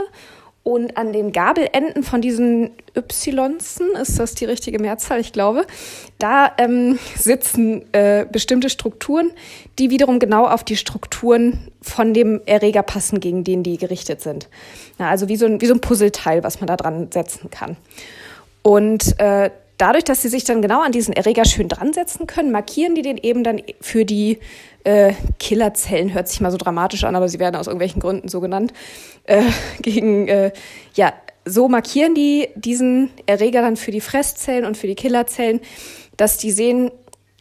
und 0.65 0.97
an 0.97 1.13
den 1.13 1.31
Gabelenden 1.31 2.03
von 2.03 2.23
diesen 2.23 2.71
Ynsen, 2.97 3.91
ist 4.01 4.19
das 4.19 4.35
die 4.35 4.47
richtige 4.47 4.79
Mehrzahl? 4.79 5.21
Ich 5.21 5.33
glaube, 5.33 5.67
da 6.19 6.53
ähm, 6.57 6.99
sitzen 7.17 7.85
äh, 7.93 8.25
bestimmte 8.31 8.71
Strukturen, 8.71 9.31
die 9.79 9.91
wiederum 9.91 10.19
genau 10.19 10.47
auf 10.47 10.65
die 10.65 10.77
Strukturen 10.77 11.69
von 11.83 12.15
dem 12.15 12.41
Erreger 12.47 12.83
passen, 12.83 13.21
gegen 13.21 13.45
den 13.45 13.63
die 13.63 13.77
gerichtet 13.77 14.23
sind. 14.23 14.49
Ja, 14.99 15.11
also 15.11 15.29
wie 15.29 15.37
so, 15.37 15.45
ein, 15.45 15.61
wie 15.61 15.67
so 15.67 15.75
ein 15.75 15.81
Puzzleteil, 15.81 16.43
was 16.43 16.61
man 16.61 16.67
da 16.67 16.77
dran 16.77 17.09
setzen 17.13 17.51
kann. 17.51 17.77
Und 18.63 19.21
äh, 19.21 19.51
dadurch, 19.77 20.05
dass 20.05 20.23
sie 20.23 20.29
sich 20.29 20.45
dann 20.45 20.63
genau 20.63 20.81
an 20.81 20.93
diesen 20.93 21.13
Erreger 21.13 21.45
schön 21.45 21.69
dran 21.69 21.93
setzen 21.93 22.27
können, 22.27 22.51
markieren 22.51 22.95
die 22.95 23.03
den 23.03 23.19
eben 23.19 23.45
dann 23.45 23.61
für 23.83 24.07
die 24.07 24.39
äh, 24.85 25.15
Killerzellen 25.39 26.13
hört 26.15 26.29
sich 26.29 26.41
mal 26.41 26.51
so 26.51 26.59
dramatisch 26.59 27.05
an, 27.05 27.17
aber 27.17 27.29
sie 27.29 27.39
werden 27.39 27.57
aus 27.57 27.67
irgendwelchen 27.67 28.01
Gründen 28.01 28.29
so 28.29 28.41
genannt, 28.41 28.73
äh, 29.25 29.43
gegen, 29.83 30.29
äh, 30.29 30.53
ja, 30.95 31.13
so 31.45 31.69
markieren 31.69 32.15
die 32.15 32.49
diesen 32.55 33.11
Erreger 33.27 33.63
dann 33.63 33.77
für 33.77 33.91
die 33.91 34.01
Fresszellen 34.01 34.65
und 34.65 34.77
für 34.77 34.87
die 34.87 34.95
Killerzellen, 34.95 35.61
dass 36.17 36.39
die 36.39 36.51
sehen, 36.51 36.91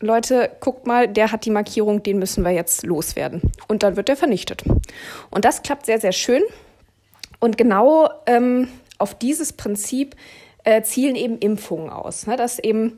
Leute, 0.02 0.52
guckt 0.60 0.86
mal, 0.86 1.08
der 1.08 1.32
hat 1.32 1.46
die 1.46 1.52
Markierung, 1.52 2.04
den 2.04 2.20
müssen 2.20 2.44
wir 2.44 2.52
jetzt 2.52 2.84
loswerden. 2.86 3.42
Und 3.70 3.84
dann 3.84 3.96
wird 3.96 4.10
der 4.10 4.18
vernichtet. 4.18 4.64
Und 5.30 5.46
das 5.46 5.62
klappt 5.62 5.86
sehr, 5.86 6.02
sehr 6.02 6.12
schön. 6.12 6.42
Und 7.40 7.58
genau 7.58 8.10
ähm, 8.26 8.68
auf 8.98 9.18
dieses 9.18 9.54
Prinzip 9.54 10.16
äh, 10.66 10.82
zielen 10.82 11.16
eben 11.16 11.38
Impfungen 11.38 11.90
aus, 11.90 12.28
ne? 12.28 12.36
dass 12.36 12.60
eben 12.60 12.98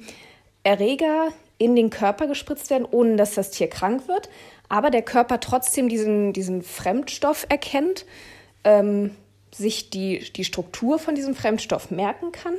Erreger 0.63 1.29
in 1.57 1.75
den 1.75 1.89
Körper 1.89 2.27
gespritzt 2.27 2.69
werden, 2.69 2.87
ohne 2.89 3.15
dass 3.15 3.35
das 3.35 3.51
Tier 3.51 3.69
krank 3.69 4.07
wird, 4.07 4.29
aber 4.69 4.89
der 4.89 5.01
Körper 5.01 5.39
trotzdem 5.39 5.89
diesen, 5.89 6.33
diesen 6.33 6.61
Fremdstoff 6.61 7.45
erkennt, 7.49 8.05
ähm, 8.63 9.11
sich 9.53 9.89
die, 9.89 10.31
die 10.33 10.43
Struktur 10.43 10.99
von 10.99 11.15
diesem 11.15 11.35
Fremdstoff 11.35 11.91
merken 11.91 12.31
kann 12.31 12.55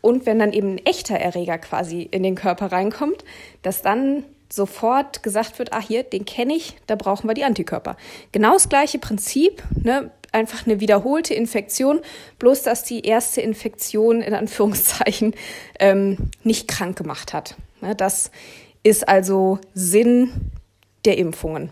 und 0.00 0.26
wenn 0.26 0.38
dann 0.38 0.52
eben 0.52 0.74
ein 0.74 0.86
echter 0.86 1.16
Erreger 1.16 1.58
quasi 1.58 2.02
in 2.02 2.22
den 2.22 2.36
Körper 2.36 2.70
reinkommt, 2.70 3.24
dass 3.62 3.82
dann 3.82 4.24
sofort 4.48 5.24
gesagt 5.24 5.58
wird, 5.58 5.72
ah 5.72 5.80
hier, 5.80 6.04
den 6.04 6.24
kenne 6.24 6.54
ich, 6.54 6.76
da 6.86 6.94
brauchen 6.94 7.28
wir 7.28 7.34
die 7.34 7.42
Antikörper. 7.42 7.96
Genau 8.30 8.52
das 8.52 8.68
gleiche 8.68 9.00
Prinzip, 9.00 9.62
ne? 9.82 10.12
einfach 10.30 10.66
eine 10.66 10.80
wiederholte 10.80 11.34
Infektion, 11.34 12.00
bloß 12.38 12.62
dass 12.62 12.84
die 12.84 13.04
erste 13.04 13.40
Infektion 13.40 14.20
in 14.20 14.34
Anführungszeichen 14.34 15.34
ähm, 15.80 16.30
nicht 16.44 16.68
krank 16.68 16.96
gemacht 16.96 17.32
hat. 17.32 17.56
Ne, 17.80 17.94
das 17.94 18.30
ist 18.82 19.08
also 19.08 19.58
Sinn 19.74 20.30
der 21.04 21.18
Impfungen. 21.18 21.70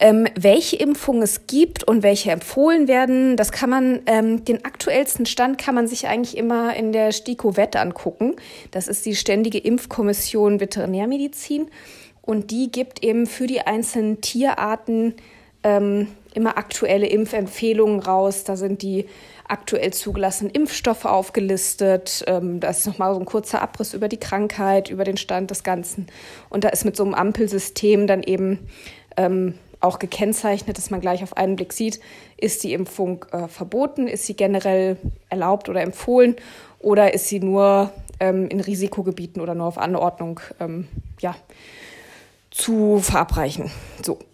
Ähm, 0.00 0.28
welche 0.36 0.76
Impfungen 0.76 1.22
es 1.22 1.48
gibt 1.48 1.82
und 1.82 2.04
welche 2.04 2.30
empfohlen 2.30 2.86
werden, 2.86 3.36
das 3.36 3.50
kann 3.50 3.68
man, 3.68 4.00
ähm, 4.06 4.44
den 4.44 4.64
aktuellsten 4.64 5.26
Stand 5.26 5.58
kann 5.58 5.74
man 5.74 5.88
sich 5.88 6.06
eigentlich 6.06 6.36
immer 6.36 6.76
in 6.76 6.92
der 6.92 7.10
STIKO-WET 7.10 7.74
angucken. 7.74 8.36
Das 8.70 8.86
ist 8.86 9.04
die 9.06 9.16
Ständige 9.16 9.58
Impfkommission 9.58 10.60
Veterinärmedizin. 10.60 11.68
Und 12.22 12.50
die 12.52 12.70
gibt 12.70 13.02
eben 13.02 13.26
für 13.26 13.48
die 13.48 13.62
einzelnen 13.62 14.20
Tierarten 14.20 15.14
ähm, 15.64 16.08
immer 16.34 16.58
aktuelle 16.58 17.06
Impfempfehlungen 17.06 18.00
raus. 18.00 18.44
Da 18.44 18.56
sind 18.56 18.82
die 18.82 19.06
aktuell 19.48 19.92
zugelassenen 19.92 20.52
Impfstoffe 20.52 21.04
aufgelistet. 21.04 22.24
Ähm, 22.26 22.60
da 22.60 22.68
ist 22.70 22.86
nochmal 22.86 23.14
so 23.14 23.20
ein 23.20 23.26
kurzer 23.26 23.62
Abriss 23.62 23.94
über 23.94 24.08
die 24.08 24.18
Krankheit, 24.18 24.90
über 24.90 25.04
den 25.04 25.16
Stand 25.16 25.50
des 25.50 25.64
Ganzen. 25.64 26.06
Und 26.50 26.64
da 26.64 26.68
ist 26.68 26.84
mit 26.84 26.96
so 26.96 27.04
einem 27.04 27.14
Ampelsystem 27.14 28.06
dann 28.06 28.22
eben 28.22 28.68
ähm, 29.16 29.54
auch 29.80 29.98
gekennzeichnet, 29.98 30.76
dass 30.76 30.90
man 30.90 31.00
gleich 31.00 31.22
auf 31.22 31.36
einen 31.36 31.56
Blick 31.56 31.72
sieht, 31.72 32.00
ist 32.36 32.64
die 32.64 32.72
Impfung 32.72 33.24
äh, 33.32 33.48
verboten, 33.48 34.08
ist 34.08 34.26
sie 34.26 34.34
generell 34.34 34.96
erlaubt 35.28 35.68
oder 35.68 35.82
empfohlen. 35.82 36.36
oder 36.80 37.14
ist 37.14 37.28
sie 37.28 37.40
nur 37.40 37.92
ähm, 38.20 38.48
in 38.48 38.60
Risikogebieten 38.60 39.40
oder 39.40 39.54
nur 39.54 39.66
auf 39.66 39.78
Anordnung 39.78 40.40
ähm, 40.60 40.88
ja, 41.20 41.34
zu 42.50 42.98
verabreichen. 42.98 43.70
So. 44.04 44.18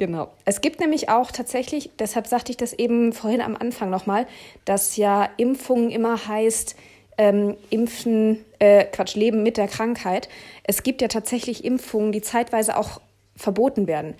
genau. 0.00 0.32
Es 0.46 0.62
gibt 0.62 0.80
nämlich 0.80 1.08
auch 1.10 1.30
tatsächlich, 1.30 1.90
deshalb 1.98 2.26
sagte 2.26 2.50
ich 2.50 2.56
das 2.56 2.72
eben 2.72 3.12
vorhin 3.12 3.42
am 3.42 3.54
Anfang 3.54 3.90
nochmal, 3.90 4.26
dass 4.64 4.96
ja 4.96 5.28
Impfungen 5.36 5.90
immer 5.90 6.26
heißt, 6.26 6.74
ähm, 7.18 7.56
Impfen, 7.68 8.44
äh, 8.58 8.84
Quatsch, 8.86 9.14
Leben 9.14 9.42
mit 9.42 9.58
der 9.58 9.68
Krankheit. 9.68 10.30
Es 10.64 10.82
gibt 10.82 11.02
ja 11.02 11.08
tatsächlich 11.08 11.64
Impfungen, 11.64 12.12
die 12.12 12.22
zeitweise 12.22 12.78
auch 12.78 13.02
verboten 13.36 13.86
werden. 13.86 14.14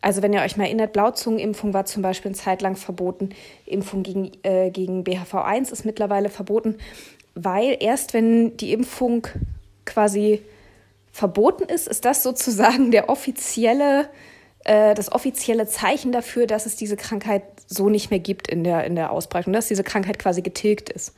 Also 0.00 0.22
wenn 0.22 0.32
ihr 0.32 0.42
euch 0.42 0.56
mal 0.56 0.66
erinnert, 0.66 0.92
Blauzungenimpfung 0.92 1.74
war 1.74 1.84
zum 1.84 2.02
Beispiel 2.02 2.28
eine 2.28 2.36
Zeit 2.36 2.62
lang 2.62 2.76
verboten. 2.76 3.30
Impfung 3.66 4.04
gegen, 4.04 4.30
äh, 4.44 4.70
gegen 4.70 5.02
BHV1 5.02 5.72
ist 5.72 5.84
mittlerweile 5.84 6.28
verboten, 6.28 6.76
weil 7.34 7.76
erst 7.80 8.14
wenn 8.14 8.56
die 8.56 8.72
Impfung 8.72 9.26
quasi 9.84 10.42
verboten 11.10 11.64
ist, 11.64 11.88
ist 11.88 12.04
das 12.04 12.22
sozusagen 12.22 12.92
der 12.92 13.08
offizielle, 13.08 14.08
äh, 14.64 14.94
das 14.94 15.12
offizielle 15.12 15.66
Zeichen 15.66 16.12
dafür, 16.12 16.46
dass 16.46 16.66
es 16.66 16.76
diese 16.76 16.96
Krankheit 16.96 17.42
so 17.66 17.88
nicht 17.88 18.10
mehr 18.10 18.18
gibt 18.18 18.48
in 18.48 18.64
der, 18.64 18.84
in 18.84 18.94
der 18.94 19.10
Ausbreitung, 19.10 19.52
dass 19.52 19.68
diese 19.68 19.84
Krankheit 19.84 20.18
quasi 20.18 20.42
getilgt 20.42 20.90
ist. 20.90 21.14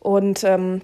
Und 0.00 0.44
ähm, 0.44 0.82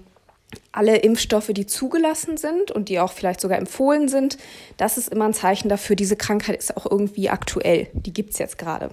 alle 0.71 0.97
Impfstoffe, 0.97 1.51
die 1.53 1.65
zugelassen 1.65 2.37
sind 2.37 2.71
und 2.71 2.89
die 2.89 2.99
auch 2.99 3.11
vielleicht 3.11 3.41
sogar 3.41 3.57
empfohlen 3.57 4.07
sind, 4.07 4.37
das 4.77 4.97
ist 4.97 5.09
immer 5.09 5.25
ein 5.25 5.33
Zeichen 5.33 5.69
dafür, 5.69 5.95
diese 5.95 6.15
Krankheit 6.15 6.57
ist 6.57 6.75
auch 6.75 6.89
irgendwie 6.89 7.29
aktuell. 7.29 7.87
Die 7.93 8.13
gibt 8.13 8.33
es 8.33 8.39
jetzt 8.39 8.57
gerade. 8.57 8.91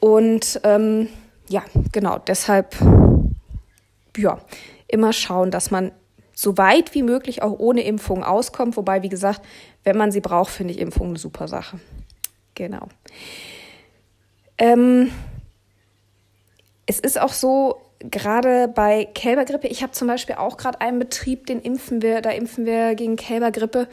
Und 0.00 0.60
ähm, 0.64 1.08
ja, 1.48 1.62
genau, 1.92 2.18
deshalb 2.18 2.76
ja, 4.16 4.38
immer 4.88 5.12
schauen, 5.12 5.50
dass 5.50 5.70
man 5.70 5.92
so 6.34 6.58
weit 6.58 6.94
wie 6.94 7.02
möglich 7.02 7.42
auch 7.42 7.58
ohne 7.58 7.82
Impfung 7.82 8.24
auskommt. 8.24 8.76
Wobei, 8.76 9.02
wie 9.02 9.08
gesagt, 9.08 9.42
wenn 9.84 9.96
man 9.96 10.12
sie 10.12 10.20
braucht, 10.20 10.50
finde 10.50 10.74
ich 10.74 10.80
Impfung 10.80 11.08
eine 11.08 11.18
super 11.18 11.48
Sache. 11.48 11.78
Genau. 12.54 12.88
Ähm, 14.58 15.10
es 16.86 17.00
ist 17.00 17.20
auch 17.20 17.32
so, 17.32 17.80
gerade 17.98 18.68
bei 18.68 19.06
Kälbergrippe, 19.06 19.68
ich 19.68 19.82
habe 19.82 19.92
zum 19.92 20.08
Beispiel 20.08 20.36
auch 20.36 20.56
gerade 20.56 20.80
einen 20.80 20.98
Betrieb, 20.98 21.46
den 21.46 21.60
impfen 21.60 22.02
wir, 22.02 22.20
da 22.20 22.30
impfen 22.30 22.66
wir 22.66 22.94
gegen 22.94 23.16
Kälbergrippe. 23.16 23.88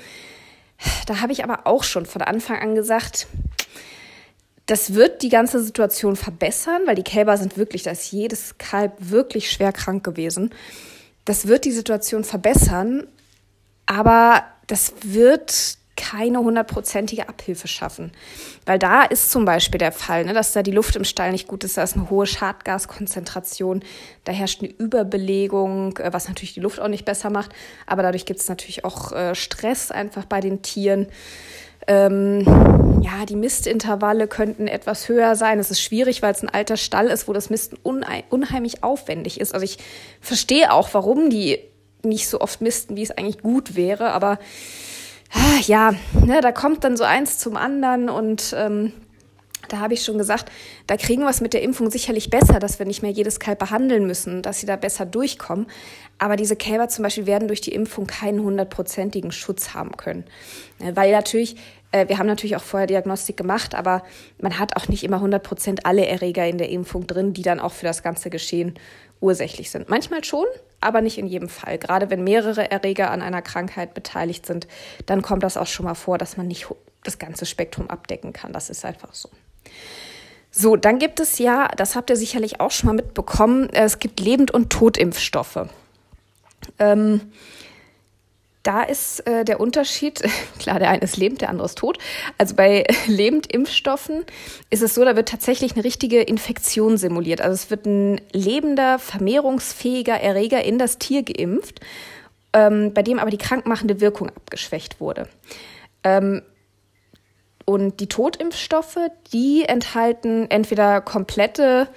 Da 1.05 1.21
habe 1.21 1.31
ich 1.31 1.43
aber 1.43 1.67
auch 1.67 1.83
schon 1.83 2.05
von 2.05 2.21
Anfang 2.21 2.57
an 2.59 2.75
gesagt, 2.75 3.27
das 4.65 4.93
wird 4.93 5.21
die 5.21 5.29
ganze 5.29 5.61
Situation 5.61 6.15
verbessern, 6.15 6.83
weil 6.85 6.95
die 6.95 7.03
Kälber 7.03 7.37
sind 7.37 7.57
wirklich, 7.57 7.83
da 7.83 7.91
ist 7.91 8.11
jedes 8.11 8.57
Kalb 8.57 8.93
wirklich 8.99 9.51
schwer 9.51 9.73
krank 9.73 10.03
gewesen. 10.03 10.51
Das 11.25 11.47
wird 11.47 11.65
die 11.65 11.71
Situation 11.71 12.23
verbessern, 12.23 13.07
aber 13.85 14.43
das 14.67 14.93
wird 15.03 15.77
keine 16.01 16.39
hundertprozentige 16.39 17.29
Abhilfe 17.29 17.67
schaffen. 17.67 18.11
Weil 18.65 18.79
da 18.79 19.03
ist 19.03 19.29
zum 19.29 19.45
Beispiel 19.45 19.77
der 19.77 19.91
Fall, 19.91 20.25
ne, 20.25 20.33
dass 20.33 20.51
da 20.51 20.63
die 20.63 20.71
Luft 20.71 20.95
im 20.95 21.03
Stall 21.03 21.31
nicht 21.31 21.47
gut 21.47 21.63
ist, 21.63 21.77
da 21.77 21.83
ist 21.83 21.95
eine 21.95 22.09
hohe 22.09 22.25
Schadgaskonzentration, 22.25 23.83
da 24.23 24.31
herrscht 24.31 24.63
eine 24.63 24.71
Überbelegung, 24.71 25.97
äh, 25.97 26.11
was 26.11 26.27
natürlich 26.27 26.55
die 26.55 26.59
Luft 26.59 26.79
auch 26.79 26.87
nicht 26.87 27.05
besser 27.05 27.29
macht, 27.29 27.51
aber 27.85 28.01
dadurch 28.01 28.25
gibt 28.25 28.39
es 28.39 28.49
natürlich 28.49 28.83
auch 28.83 29.11
äh, 29.11 29.35
Stress 29.35 29.91
einfach 29.91 30.25
bei 30.25 30.39
den 30.39 30.63
Tieren. 30.63 31.07
Ähm, 31.87 33.01
ja, 33.01 33.25
die 33.25 33.35
Mistintervalle 33.35 34.27
könnten 34.27 34.67
etwas 34.67 35.09
höher 35.09 35.35
sein. 35.35 35.59
Es 35.59 35.71
ist 35.71 35.81
schwierig, 35.81 36.21
weil 36.21 36.33
es 36.33 36.43
ein 36.43 36.49
alter 36.49 36.77
Stall 36.77 37.07
ist, 37.07 37.27
wo 37.27 37.33
das 37.33 37.49
Misten 37.49 37.77
unheimlich 37.83 38.83
aufwendig 38.83 39.39
ist. 39.39 39.53
Also 39.53 39.63
ich 39.63 39.77
verstehe 40.19 40.71
auch, 40.71 40.89
warum 40.93 41.29
die 41.29 41.59
nicht 42.03 42.27
so 42.27 42.41
oft 42.41 42.61
misten, 42.61 42.95
wie 42.95 43.03
es 43.03 43.11
eigentlich 43.11 43.41
gut 43.41 43.75
wäre, 43.75 44.11
aber 44.11 44.39
Ah, 45.33 45.61
ja, 45.65 45.93
ne, 46.25 46.41
da 46.41 46.51
kommt 46.51 46.83
dann 46.83 46.97
so 46.97 47.05
eins 47.05 47.37
zum 47.37 47.55
anderen 47.55 48.09
und 48.09 48.53
ähm, 48.57 48.91
da 49.71 49.79
habe 49.79 49.93
ich 49.93 50.03
schon 50.03 50.17
gesagt, 50.17 50.51
da 50.87 50.97
kriegen 50.97 51.21
wir 51.21 51.29
es 51.29 51.41
mit 51.41 51.53
der 51.53 51.61
Impfung 51.61 51.89
sicherlich 51.89 52.29
besser, 52.29 52.59
dass 52.59 52.79
wir 52.79 52.85
nicht 52.85 53.01
mehr 53.01 53.11
jedes 53.11 53.39
Kalb 53.39 53.59
behandeln 53.59 54.05
müssen, 54.05 54.41
dass 54.41 54.59
sie 54.59 54.65
da 54.65 54.75
besser 54.75 55.05
durchkommen. 55.05 55.67
Aber 56.17 56.35
diese 56.35 56.55
Kälber 56.55 56.89
zum 56.89 57.03
Beispiel 57.03 57.25
werden 57.25 57.47
durch 57.47 57.61
die 57.61 57.73
Impfung 57.73 58.07
keinen 58.07 58.43
hundertprozentigen 58.43 59.31
Schutz 59.31 59.73
haben 59.73 59.95
können. 59.97 60.25
Weil 60.79 61.11
natürlich, 61.11 61.55
äh, 61.91 62.07
wir 62.07 62.17
haben 62.17 62.27
natürlich 62.27 62.55
auch 62.55 62.61
vorher 62.61 62.87
Diagnostik 62.87 63.37
gemacht, 63.37 63.75
aber 63.75 64.03
man 64.39 64.59
hat 64.59 64.75
auch 64.75 64.87
nicht 64.87 65.03
immer 65.03 65.17
100 65.17 65.41
Prozent 65.41 65.85
alle 65.85 66.05
Erreger 66.05 66.47
in 66.47 66.57
der 66.57 66.69
Impfung 66.69 67.07
drin, 67.07 67.33
die 67.33 67.41
dann 67.41 67.59
auch 67.59 67.71
für 67.71 67.85
das 67.85 68.03
ganze 68.03 68.29
Geschehen 68.29 68.75
ursächlich 69.21 69.71
sind. 69.71 69.89
Manchmal 69.89 70.23
schon, 70.23 70.45
aber 70.81 71.01
nicht 71.01 71.17
in 71.17 71.27
jedem 71.27 71.47
Fall. 71.47 71.77
Gerade 71.77 72.09
wenn 72.09 72.23
mehrere 72.23 72.69
Erreger 72.69 73.11
an 73.11 73.21
einer 73.21 73.41
Krankheit 73.41 73.93
beteiligt 73.93 74.45
sind, 74.45 74.67
dann 75.05 75.21
kommt 75.21 75.43
das 75.43 75.57
auch 75.57 75.67
schon 75.67 75.85
mal 75.85 75.93
vor, 75.93 76.17
dass 76.17 76.37
man 76.37 76.47
nicht 76.47 76.67
das 77.03 77.19
ganze 77.19 77.45
Spektrum 77.45 77.89
abdecken 77.89 78.33
kann. 78.33 78.51
Das 78.51 78.69
ist 78.69 78.83
einfach 78.83 79.13
so. 79.13 79.29
So, 80.51 80.75
dann 80.75 80.99
gibt 80.99 81.19
es 81.19 81.37
ja, 81.37 81.69
das 81.77 81.95
habt 81.95 82.09
ihr 82.09 82.17
sicherlich 82.17 82.59
auch 82.59 82.71
schon 82.71 82.87
mal 82.87 82.93
mitbekommen, 82.93 83.69
es 83.71 83.99
gibt 83.99 84.19
Lebend- 84.19 84.51
und 84.51 84.69
Totimpfstoffe. 84.69 85.67
Ähm, 86.77 87.21
da 88.63 88.83
ist 88.83 89.25
äh, 89.27 89.43
der 89.43 89.59
Unterschied, 89.59 90.21
klar, 90.59 90.79
der 90.79 90.89
eine 90.89 91.01
ist 91.01 91.17
lebend, 91.17 91.41
der 91.41 91.49
andere 91.49 91.65
ist 91.65 91.77
tot. 91.77 91.97
Also 92.37 92.55
bei 92.55 92.85
Lebendimpfstoffen 93.07 94.25
ist 94.69 94.83
es 94.83 94.93
so, 94.93 95.03
da 95.03 95.15
wird 95.15 95.29
tatsächlich 95.29 95.73
eine 95.73 95.83
richtige 95.83 96.21
Infektion 96.21 96.97
simuliert. 96.97 97.41
Also 97.41 97.53
es 97.53 97.69
wird 97.69 97.85
ein 97.85 98.21
lebender, 98.33 98.99
vermehrungsfähiger 98.99 100.19
Erreger 100.19 100.63
in 100.63 100.77
das 100.77 100.97
Tier 100.99 101.23
geimpft, 101.23 101.79
ähm, 102.53 102.93
bei 102.93 103.01
dem 103.01 103.19
aber 103.19 103.31
die 103.31 103.37
krankmachende 103.37 104.01
Wirkung 104.01 104.29
abgeschwächt 104.29 104.99
wurde. 104.99 105.27
Ähm, 106.03 106.41
und 107.65 107.99
die 107.99 108.07
Totimpfstoffe, 108.07 108.97
die 109.33 109.65
enthalten 109.65 110.49
entweder 110.49 111.01
komplette 111.01 111.87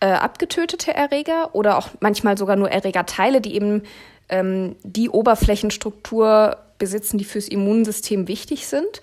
äh, 0.00 0.06
abgetötete 0.06 0.92
Erreger 0.92 1.54
oder 1.54 1.78
auch 1.78 1.90
manchmal 2.00 2.36
sogar 2.36 2.56
nur 2.56 2.70
Erregerteile, 2.70 3.40
die 3.40 3.54
eben 3.54 3.82
ähm, 4.28 4.76
die 4.82 5.08
Oberflächenstruktur 5.08 6.56
besitzen, 6.78 7.18
die 7.18 7.24
fürs 7.24 7.48
Immunsystem 7.48 8.26
wichtig 8.26 8.66
sind. 8.66 9.00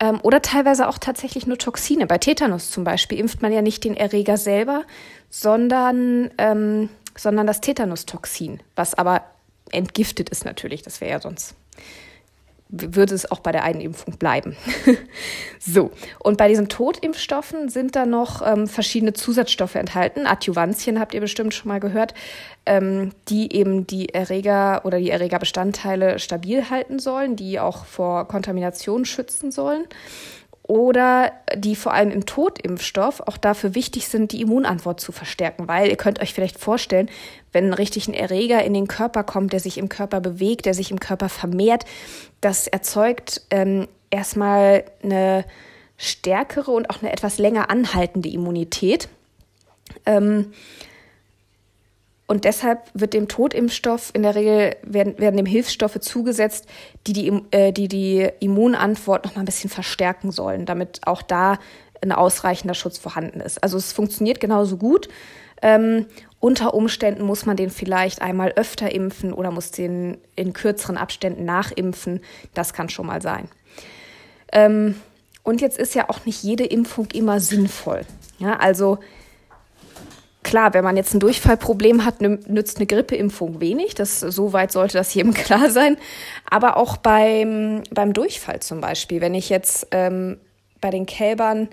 Ähm, 0.00 0.20
oder 0.22 0.40
teilweise 0.40 0.88
auch 0.88 0.98
tatsächlich 0.98 1.46
nur 1.46 1.58
Toxine. 1.58 2.06
Bei 2.06 2.18
Tetanus 2.18 2.70
zum 2.70 2.84
Beispiel 2.84 3.18
impft 3.18 3.42
man 3.42 3.52
ja 3.52 3.60
nicht 3.60 3.84
den 3.84 3.96
Erreger 3.96 4.38
selber, 4.38 4.84
sondern, 5.28 6.30
ähm, 6.38 6.88
sondern 7.16 7.46
das 7.46 7.60
Tetanustoxin, 7.60 8.60
was 8.74 8.94
aber 8.94 9.22
entgiftet 9.70 10.30
ist 10.30 10.44
natürlich. 10.44 10.82
Das 10.82 11.00
wäre 11.00 11.10
ja 11.10 11.20
sonst 11.20 11.54
würde 12.72 13.14
es 13.14 13.30
auch 13.30 13.40
bei 13.40 13.52
der 13.52 13.64
Einimpfung 13.64 14.16
bleiben. 14.16 14.56
so, 15.60 15.90
und 16.18 16.38
bei 16.38 16.48
diesen 16.48 16.68
Totimpfstoffen 16.68 17.68
sind 17.68 17.94
da 17.94 18.06
noch 18.06 18.40
ähm, 18.44 18.66
verschiedene 18.66 19.12
Zusatzstoffe 19.12 19.74
enthalten. 19.74 20.26
Adjuvantien 20.26 20.98
habt 20.98 21.12
ihr 21.12 21.20
bestimmt 21.20 21.52
schon 21.52 21.68
mal 21.68 21.80
gehört, 21.80 22.14
ähm, 22.64 23.12
die 23.28 23.54
eben 23.54 23.86
die 23.86 24.08
Erreger 24.08 24.82
oder 24.84 24.98
die 24.98 25.10
Erregerbestandteile 25.10 26.18
stabil 26.18 26.70
halten 26.70 26.98
sollen, 26.98 27.36
die 27.36 27.60
auch 27.60 27.84
vor 27.84 28.26
Kontamination 28.26 29.04
schützen 29.04 29.50
sollen 29.50 29.84
oder 30.62 31.32
die 31.56 31.74
vor 31.74 31.92
allem 31.92 32.10
im 32.10 32.24
Totimpfstoff 32.24 33.20
auch 33.20 33.36
dafür 33.36 33.74
wichtig 33.74 34.08
sind, 34.08 34.32
die 34.32 34.42
Immunantwort 34.42 35.00
zu 35.00 35.10
verstärken. 35.10 35.66
Weil 35.66 35.88
ihr 35.88 35.96
könnt 35.96 36.20
euch 36.20 36.32
vielleicht 36.32 36.58
vorstellen, 36.58 37.10
wenn 37.50 37.74
richtig 37.74 38.06
ein 38.06 38.14
Erreger 38.14 38.62
in 38.64 38.72
den 38.72 38.86
Körper 38.86 39.24
kommt, 39.24 39.52
der 39.52 39.60
sich 39.60 39.76
im 39.76 39.88
Körper 39.88 40.20
bewegt, 40.20 40.66
der 40.66 40.74
sich 40.74 40.90
im 40.90 41.00
Körper 41.00 41.28
vermehrt, 41.28 41.84
das 42.40 42.68
erzeugt 42.68 43.42
ähm, 43.50 43.88
erstmal 44.10 44.84
eine 45.02 45.44
stärkere 45.96 46.70
und 46.70 46.90
auch 46.90 47.02
eine 47.02 47.12
etwas 47.12 47.38
länger 47.38 47.70
anhaltende 47.70 48.28
Immunität. 48.28 49.08
Ähm, 50.06 50.52
und 52.32 52.46
deshalb 52.46 52.88
wird 52.94 53.12
dem 53.12 53.28
Totimpfstoff 53.28 54.08
in 54.14 54.22
der 54.22 54.34
Regel 54.34 54.74
werden, 54.82 55.18
werden 55.18 55.36
dem 55.36 55.44
Hilfsstoffe 55.44 56.00
zugesetzt, 56.00 56.64
die 57.06 57.12
die, 57.12 57.42
äh, 57.50 57.72
die, 57.72 57.88
die 57.88 58.26
Immunantwort 58.40 59.26
noch 59.26 59.34
mal 59.34 59.42
ein 59.42 59.44
bisschen 59.44 59.68
verstärken 59.68 60.32
sollen, 60.32 60.64
damit 60.64 61.00
auch 61.04 61.20
da 61.20 61.58
ein 62.00 62.10
ausreichender 62.10 62.72
Schutz 62.72 62.96
vorhanden 62.96 63.40
ist. 63.40 63.62
Also 63.62 63.76
es 63.76 63.92
funktioniert 63.92 64.40
genauso 64.40 64.78
gut. 64.78 65.10
Ähm, 65.60 66.06
unter 66.40 66.72
Umständen 66.72 67.22
muss 67.22 67.44
man 67.44 67.58
den 67.58 67.68
vielleicht 67.68 68.22
einmal 68.22 68.52
öfter 68.56 68.90
impfen 68.90 69.34
oder 69.34 69.50
muss 69.50 69.70
den 69.70 70.16
in 70.34 70.54
kürzeren 70.54 70.96
Abständen 70.96 71.44
nachimpfen. 71.44 72.22
Das 72.54 72.72
kann 72.72 72.88
schon 72.88 73.08
mal 73.08 73.20
sein. 73.20 73.46
Ähm, 74.52 74.94
und 75.42 75.60
jetzt 75.60 75.76
ist 75.76 75.94
ja 75.94 76.08
auch 76.08 76.24
nicht 76.24 76.42
jede 76.42 76.64
Impfung 76.64 77.08
immer 77.12 77.40
sinnvoll. 77.40 78.06
Ja, 78.38 78.56
also 78.56 79.00
Klar, 80.42 80.74
wenn 80.74 80.82
man 80.82 80.96
jetzt 80.96 81.14
ein 81.14 81.20
Durchfallproblem 81.20 82.04
hat, 82.04 82.20
nützt 82.20 82.78
eine 82.78 82.86
Grippeimpfung 82.86 83.60
wenig. 83.60 83.94
Das, 83.94 84.20
so 84.20 84.52
weit 84.52 84.72
sollte 84.72 84.98
das 84.98 85.14
jedem 85.14 85.34
klar 85.34 85.70
sein. 85.70 85.96
Aber 86.50 86.76
auch 86.76 86.96
beim, 86.96 87.82
beim 87.90 88.12
Durchfall 88.12 88.60
zum 88.60 88.80
Beispiel, 88.80 89.20
wenn 89.20 89.34
ich 89.34 89.48
jetzt 89.48 89.88
ähm, 89.92 90.38
bei 90.80 90.90
den 90.90 91.06
Kälbern 91.06 91.68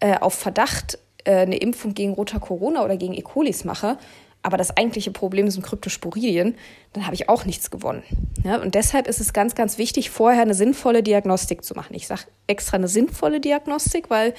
äh, 0.00 0.18
auf 0.18 0.34
Verdacht 0.34 0.98
äh, 1.24 1.36
eine 1.36 1.56
Impfung 1.56 1.94
gegen 1.94 2.12
Roter 2.12 2.40
Corona 2.40 2.84
oder 2.84 2.96
gegen 2.96 3.14
E. 3.14 3.22
colis 3.22 3.64
mache, 3.64 3.96
aber 4.44 4.58
das 4.58 4.76
eigentliche 4.76 5.10
Problem 5.10 5.50
sind 5.50 5.64
Kryptosporidien, 5.64 6.54
dann 6.92 7.06
habe 7.06 7.14
ich 7.14 7.30
auch 7.30 7.46
nichts 7.46 7.70
gewonnen. 7.70 8.02
Ja, 8.44 8.60
und 8.60 8.74
deshalb 8.74 9.08
ist 9.08 9.18
es 9.18 9.32
ganz, 9.32 9.54
ganz 9.54 9.78
wichtig, 9.78 10.10
vorher 10.10 10.42
eine 10.42 10.52
sinnvolle 10.52 11.02
Diagnostik 11.02 11.64
zu 11.64 11.74
machen. 11.74 11.94
Ich 11.94 12.06
sage 12.06 12.24
extra 12.46 12.76
eine 12.76 12.86
sinnvolle 12.86 13.40
Diagnostik, 13.40 14.10
weil 14.10 14.34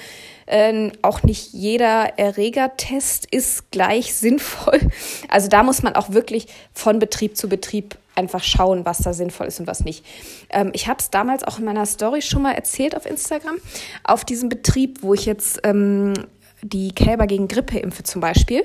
äh, 0.46 0.92
auch 1.02 1.24
nicht 1.24 1.54
jeder 1.54 2.20
Erregertest 2.20 3.26
ist 3.32 3.72
gleich 3.72 4.14
sinnvoll. 4.14 4.80
Also 5.28 5.48
da 5.50 5.64
muss 5.64 5.82
man 5.82 5.96
auch 5.96 6.12
wirklich 6.12 6.48
von 6.72 7.00
Betrieb 7.00 7.36
zu 7.36 7.50
Betrieb 7.50 7.98
einfach 8.16 8.44
schauen, 8.44 8.86
was 8.86 9.00
da 9.00 9.14
sinnvoll 9.14 9.48
ist 9.48 9.60
und 9.60 9.68
was 9.68 9.84
nicht. 9.84 10.06
Ähm, 10.50 10.70
ich 10.74 10.88
habe 10.88 11.00
es 11.00 11.10
damals 11.10 11.44
auch 11.44 11.60
in 11.60 11.66
meiner 11.66 11.86
Story 11.86 12.22
schon 12.22 12.44
mal 12.44 12.54
erzählt 12.54 12.96
auf 12.96 13.06
Instagram, 13.06 13.56
auf 14.04 14.24
diesem 14.24 14.50
Betrieb, 14.50 15.02
wo 15.02 15.14
ich 15.14 15.26
jetzt 15.26 15.60
ähm, 15.64 16.14
die 16.66 16.94
Kälber 16.94 17.28
gegen 17.28 17.48
Grippe 17.48 17.80
impfe 17.80 18.04
zum 18.04 18.22
Beispiel. 18.22 18.64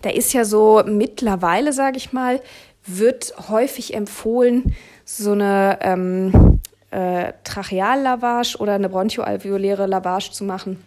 Da 0.00 0.10
ist 0.10 0.32
ja 0.32 0.44
so 0.44 0.82
mittlerweile, 0.86 1.72
sage 1.72 1.98
ich 1.98 2.12
mal, 2.12 2.40
wird 2.84 3.34
häufig 3.48 3.94
empfohlen, 3.94 4.74
so 5.04 5.32
eine 5.32 5.78
ähm, 5.82 6.60
äh, 6.90 7.32
Tracheallavage 7.44 8.56
oder 8.58 8.74
eine 8.74 8.88
bronchoalveoläre 8.88 9.86
Lavage 9.86 10.30
zu 10.32 10.44
machen. 10.44 10.82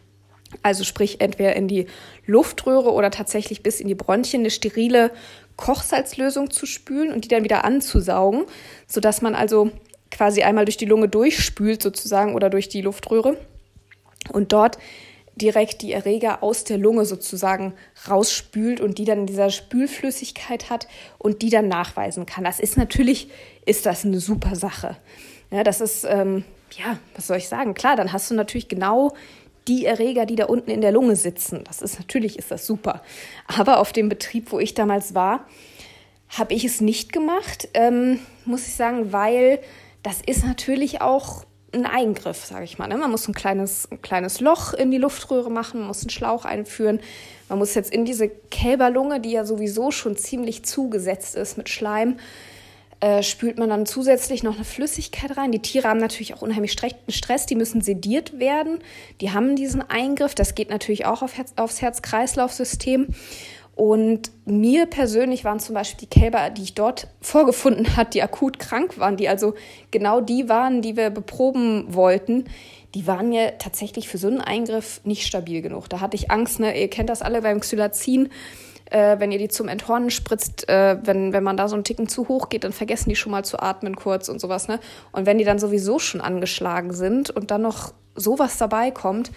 Also 0.64 0.84
sprich 0.84 1.22
entweder 1.22 1.56
in 1.56 1.68
die 1.68 1.88
Luftröhre 2.26 2.92
oder 2.92 3.12
tatsächlich 3.12 3.62
bis 3.62 3.80
in 3.80 3.88
die 3.88 3.96
Bronchien 3.96 4.42
eine 4.42 4.52
sterile 4.52 5.12
Kochsalzlösung 5.58 6.50
zu 6.50 6.66
spülen 6.66 7.14
und 7.14 7.26
die 7.26 7.30
dann 7.30 7.44
wieder 7.44 7.64
anzusaugen, 7.66 8.46
sodass 8.88 9.22
man 9.22 9.36
also 9.36 9.72
quasi 10.12 10.44
einmal 10.44 10.66
durch 10.66 10.78
die 10.78 10.86
Lunge 10.86 11.10
durchspült 11.10 11.82
sozusagen 11.82 12.36
oder 12.36 12.50
durch 12.50 12.70
die 12.70 12.82
Luftröhre 12.82 13.38
und 14.32 14.54
dort 14.54 14.78
direkt 15.36 15.82
die 15.82 15.92
Erreger 15.92 16.44
aus 16.44 16.64
der 16.64 16.78
Lunge 16.78 17.06
sozusagen 17.06 17.74
rausspült 18.10 18.80
und 18.80 18.98
die 18.98 19.06
dann 19.06 19.20
in 19.20 19.26
dieser 19.26 19.50
Spülflüssigkeit 19.50 20.70
hat 20.70 20.88
und 21.18 21.42
die 21.42 21.50
dann 21.50 21.68
nachweisen 21.68 22.26
kann. 22.26 22.44
Das 22.44 22.60
ist 22.60 22.78
natürlich, 22.78 23.30
ist 23.66 23.86
das 23.86 24.06
eine 24.06 24.20
super 24.20 24.56
Sache. 24.56 24.98
Ja, 25.52 25.64
das 25.64 25.82
ist, 25.82 26.06
ähm, 26.06 26.44
ja, 26.78 26.98
was 27.16 27.28
soll 27.28 27.38
ich 27.38 27.48
sagen? 27.48 27.74
Klar, 27.74 27.96
dann 27.96 28.14
hast 28.14 28.32
du 28.32 28.36
natürlich 28.36 28.68
genau 28.68 29.14
die 29.68 29.86
Erreger, 29.86 30.26
die 30.26 30.36
da 30.36 30.46
unten 30.46 30.72
in 30.72 30.82
der 30.82 30.92
Lunge 30.92 31.16
sitzen. 31.16 31.64
Das 31.66 31.82
ist 31.82 32.00
natürlich, 32.00 32.38
ist 32.38 32.52
das 32.52 32.66
super. 32.66 33.02
Aber 33.48 33.80
auf 33.80 33.92
dem 33.92 34.10
Betrieb, 34.10 34.52
wo 34.52 34.60
ich 34.60 34.74
damals 34.74 35.16
war, 35.16 35.48
habe 36.30 36.54
ich 36.54 36.66
es 36.66 36.82
nicht 36.82 37.14
gemacht, 37.14 37.70
ähm, 37.74 38.20
muss 38.46 38.68
ich 38.68 38.76
sagen, 38.76 39.12
weil 39.12 39.60
das 40.04 40.22
ist 40.26 40.46
natürlich 40.46 41.02
auch 41.02 41.46
ein 41.76 41.86
Eingriff, 41.86 42.46
sage 42.46 42.64
ich 42.64 42.78
mal. 42.78 42.88
Ne? 42.88 42.98
Man 42.98 43.12
muss 43.12 43.28
ein 43.28 43.34
kleines, 43.34 43.90
ein 43.92 44.02
kleines 44.02 44.40
Loch 44.40 44.74
in 44.74 44.92
die 44.92 44.98
Luftröhre 44.98 45.52
machen, 45.52 45.80
man 45.80 45.88
muss 45.88 46.02
einen 46.02 46.10
Schlauch 46.10 46.46
einführen. 46.46 47.00
Man 47.50 47.60
muss 47.60 47.76
jetzt 47.76 47.94
in 47.94 48.06
diese 48.06 48.30
Kälberlunge, 48.30 49.20
die 49.20 49.32
ja 49.32 49.46
sowieso 49.46 49.92
schon 49.92 50.18
ziemlich 50.18 50.64
zugesetzt 50.64 51.36
ist 51.36 51.58
mit 51.58 51.70
Schleim, 51.70 52.18
äh, 53.02 53.22
spült 53.22 53.60
man 53.60 53.70
dann 53.70 53.86
zusätzlich 53.86 54.42
noch 54.42 54.56
eine 54.56 54.64
Flüssigkeit 54.64 55.38
rein. 55.38 55.52
Die 55.52 55.62
Tiere 55.62 55.88
haben 55.88 56.00
natürlich 56.00 56.34
auch 56.34 56.42
unheimlich 56.42 56.72
Stress, 56.72 57.46
die 57.46 57.56
müssen 57.56 57.82
sediert 57.82 58.40
werden. 58.40 58.80
Die 59.22 59.32
haben 59.32 59.56
diesen 59.56 59.82
Eingriff, 59.82 60.34
das 60.34 60.56
geht 60.56 60.70
natürlich 60.70 61.06
auch 61.06 61.22
auf 61.22 61.38
Herz, 61.38 61.54
aufs 61.58 61.82
Herz-Kreislauf-System. 61.82 63.08
Und 63.76 64.32
mir 64.46 64.86
persönlich 64.86 65.44
waren 65.44 65.60
zum 65.60 65.76
Beispiel 65.76 66.08
die 66.08 66.20
Kälber, 66.20 66.50
die 66.50 66.64
ich 66.64 66.76
dort 66.76 67.08
vorgefunden 67.22 67.98
hat, 67.98 68.14
die 68.14 68.24
akut 68.24 68.58
krank 68.58 68.98
waren, 68.98 69.18
die 69.18 69.28
also 69.28 69.54
genau 69.92 70.22
die 70.22 70.48
waren, 70.48 70.82
die 70.82 70.96
wir 70.96 71.10
beproben 71.10 71.94
wollten, 71.94 72.46
die 72.96 73.06
waren 73.06 73.28
mir 73.28 73.58
tatsächlich 73.58 74.08
für 74.08 74.18
so 74.18 74.28
einen 74.28 74.40
Eingriff 74.40 75.02
nicht 75.04 75.28
stabil 75.28 75.62
genug. 75.62 75.90
Da 75.90 76.00
hatte 76.00 76.16
ich 76.16 76.32
Angst, 76.32 76.62
ne? 76.62 76.80
Ihr 76.80 76.90
kennt 76.90 77.10
das 77.10 77.22
alle 77.22 77.42
beim 77.42 77.60
Xylazin. 77.60 78.30
Äh, 78.90 79.20
wenn 79.20 79.34
ihr 79.34 79.40
die 79.40 79.50
zum 79.50 79.68
Enthornen 79.68 80.10
spritzt, 80.10 80.70
äh, 80.70 80.98
wenn, 81.04 81.34
wenn 81.34 81.44
man 81.44 81.58
da 81.58 81.68
so 81.68 81.76
einen 81.76 81.84
Ticken 81.84 82.08
zu 82.08 82.30
hoch 82.30 82.48
geht, 82.48 82.64
dann 82.64 82.72
vergessen 82.72 83.10
die 83.10 83.16
schon 83.18 83.32
mal 83.32 83.44
zu 83.44 83.60
atmen 83.60 83.98
kurz 83.98 84.30
und 84.30 84.40
sowas. 84.40 84.70
Ne? 84.70 84.80
Und 85.12 85.26
wenn 85.26 85.38
die 85.38 85.44
dann 85.44 85.60
sowieso 85.60 86.00
schon 86.00 86.22
angeschlagen 86.22 86.94
sind 86.94 87.32
und 87.32 87.52
dann 87.52 87.64
noch 87.64 87.94
sowas 88.16 88.58
dabei 88.58 88.92
kommt, 88.92 89.32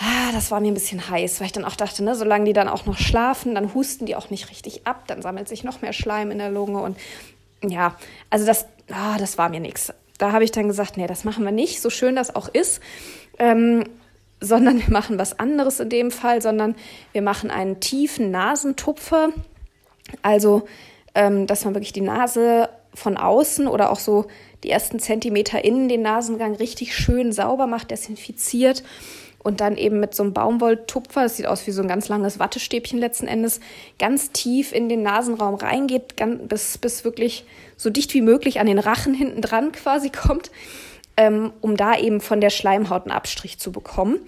ah, 0.00 0.32
das 0.32 0.50
war 0.50 0.60
mir 0.60 0.68
ein 0.68 0.74
bisschen 0.74 1.10
heiß, 1.10 1.40
weil 1.40 1.46
ich 1.46 1.52
dann 1.52 1.64
auch 1.64 1.76
dachte, 1.76 2.02
ne, 2.02 2.14
solange 2.14 2.46
die 2.46 2.52
dann 2.52 2.68
auch 2.68 2.86
noch 2.86 2.98
schlafen, 2.98 3.54
dann 3.54 3.74
husten 3.74 4.06
die 4.06 4.16
auch 4.16 4.30
nicht 4.30 4.50
richtig 4.50 4.86
ab, 4.86 5.04
dann 5.06 5.22
sammelt 5.22 5.48
sich 5.48 5.62
noch 5.62 5.82
mehr 5.82 5.92
Schleim 5.92 6.30
in 6.30 6.38
der 6.38 6.50
Lunge 6.50 6.80
und 6.80 6.96
ja, 7.62 7.94
also 8.30 8.46
das, 8.46 8.66
ah, 8.90 9.18
das 9.18 9.36
war 9.36 9.50
mir 9.50 9.60
nichts. 9.60 9.92
Da 10.16 10.32
habe 10.32 10.44
ich 10.44 10.50
dann 10.50 10.68
gesagt, 10.68 10.96
nee, 10.96 11.06
das 11.06 11.24
machen 11.24 11.44
wir 11.44 11.52
nicht, 11.52 11.82
so 11.82 11.90
schön 11.90 12.16
das 12.16 12.34
auch 12.34 12.48
ist. 12.48 12.80
Ähm, 13.38 13.84
sondern 14.40 14.78
wir 14.78 14.90
machen 14.90 15.18
was 15.18 15.38
anderes 15.38 15.80
in 15.80 15.90
dem 15.90 16.10
Fall, 16.10 16.40
sondern 16.40 16.74
wir 17.12 17.20
machen 17.20 17.50
einen 17.50 17.80
tiefen 17.80 18.30
Nasentupfer. 18.30 19.30
Also, 20.22 20.66
ähm, 21.14 21.46
dass 21.46 21.66
man 21.66 21.74
wirklich 21.74 21.92
die 21.92 22.00
Nase 22.00 22.70
von 22.94 23.18
außen 23.18 23.68
oder 23.68 23.90
auch 23.90 23.98
so 23.98 24.26
die 24.64 24.70
ersten 24.70 24.98
Zentimeter 24.98 25.62
innen 25.62 25.90
den 25.90 26.00
Nasengang 26.02 26.54
richtig 26.54 26.94
schön 26.94 27.32
sauber 27.32 27.66
macht, 27.66 27.90
desinfiziert 27.90 28.82
und 29.42 29.60
dann 29.60 29.76
eben 29.76 30.00
mit 30.00 30.14
so 30.14 30.22
einem 30.22 30.32
Baumwolltupfer, 30.32 31.22
das 31.22 31.36
sieht 31.36 31.46
aus 31.46 31.66
wie 31.66 31.70
so 31.70 31.82
ein 31.82 31.88
ganz 31.88 32.08
langes 32.08 32.38
Wattestäbchen 32.38 32.98
letzten 32.98 33.26
Endes, 33.26 33.60
ganz 33.98 34.32
tief 34.32 34.72
in 34.72 34.88
den 34.88 35.02
Nasenraum 35.02 35.54
reingeht, 35.54 36.16
ganz, 36.16 36.46
bis, 36.46 36.78
bis 36.78 37.04
wirklich 37.04 37.44
so 37.76 37.90
dicht 37.90 38.12
wie 38.14 38.20
möglich 38.20 38.60
an 38.60 38.66
den 38.66 38.78
Rachen 38.78 39.14
hinten 39.14 39.40
dran 39.40 39.72
quasi 39.72 40.10
kommt, 40.10 40.50
ähm, 41.16 41.52
um 41.60 41.76
da 41.76 41.98
eben 41.98 42.20
von 42.20 42.40
der 42.40 42.50
Schleimhaut 42.50 43.02
einen 43.02 43.12
Abstrich 43.12 43.58
zu 43.58 43.72
bekommen. 43.72 44.18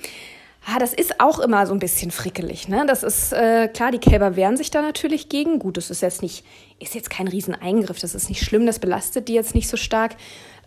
Ah, 0.64 0.78
das 0.78 0.94
ist 0.94 1.20
auch 1.20 1.40
immer 1.40 1.66
so 1.66 1.74
ein 1.74 1.80
bisschen 1.80 2.12
frickelig. 2.12 2.68
Ne? 2.68 2.84
Das 2.86 3.02
ist 3.02 3.32
äh, 3.32 3.66
klar, 3.66 3.90
die 3.90 3.98
Kälber 3.98 4.36
wehren 4.36 4.56
sich 4.56 4.70
da 4.70 4.80
natürlich 4.80 5.28
gegen. 5.28 5.58
Gut, 5.58 5.76
das 5.76 5.90
ist 5.90 6.02
jetzt 6.02 6.22
nicht, 6.22 6.44
ist 6.78 6.94
jetzt 6.94 7.10
kein 7.10 7.26
Rieseneingriff, 7.26 7.98
das 7.98 8.14
ist 8.14 8.28
nicht 8.28 8.44
schlimm, 8.44 8.64
das 8.64 8.78
belastet 8.78 9.26
die 9.26 9.34
jetzt 9.34 9.56
nicht 9.56 9.68
so 9.68 9.76
stark. 9.76 10.12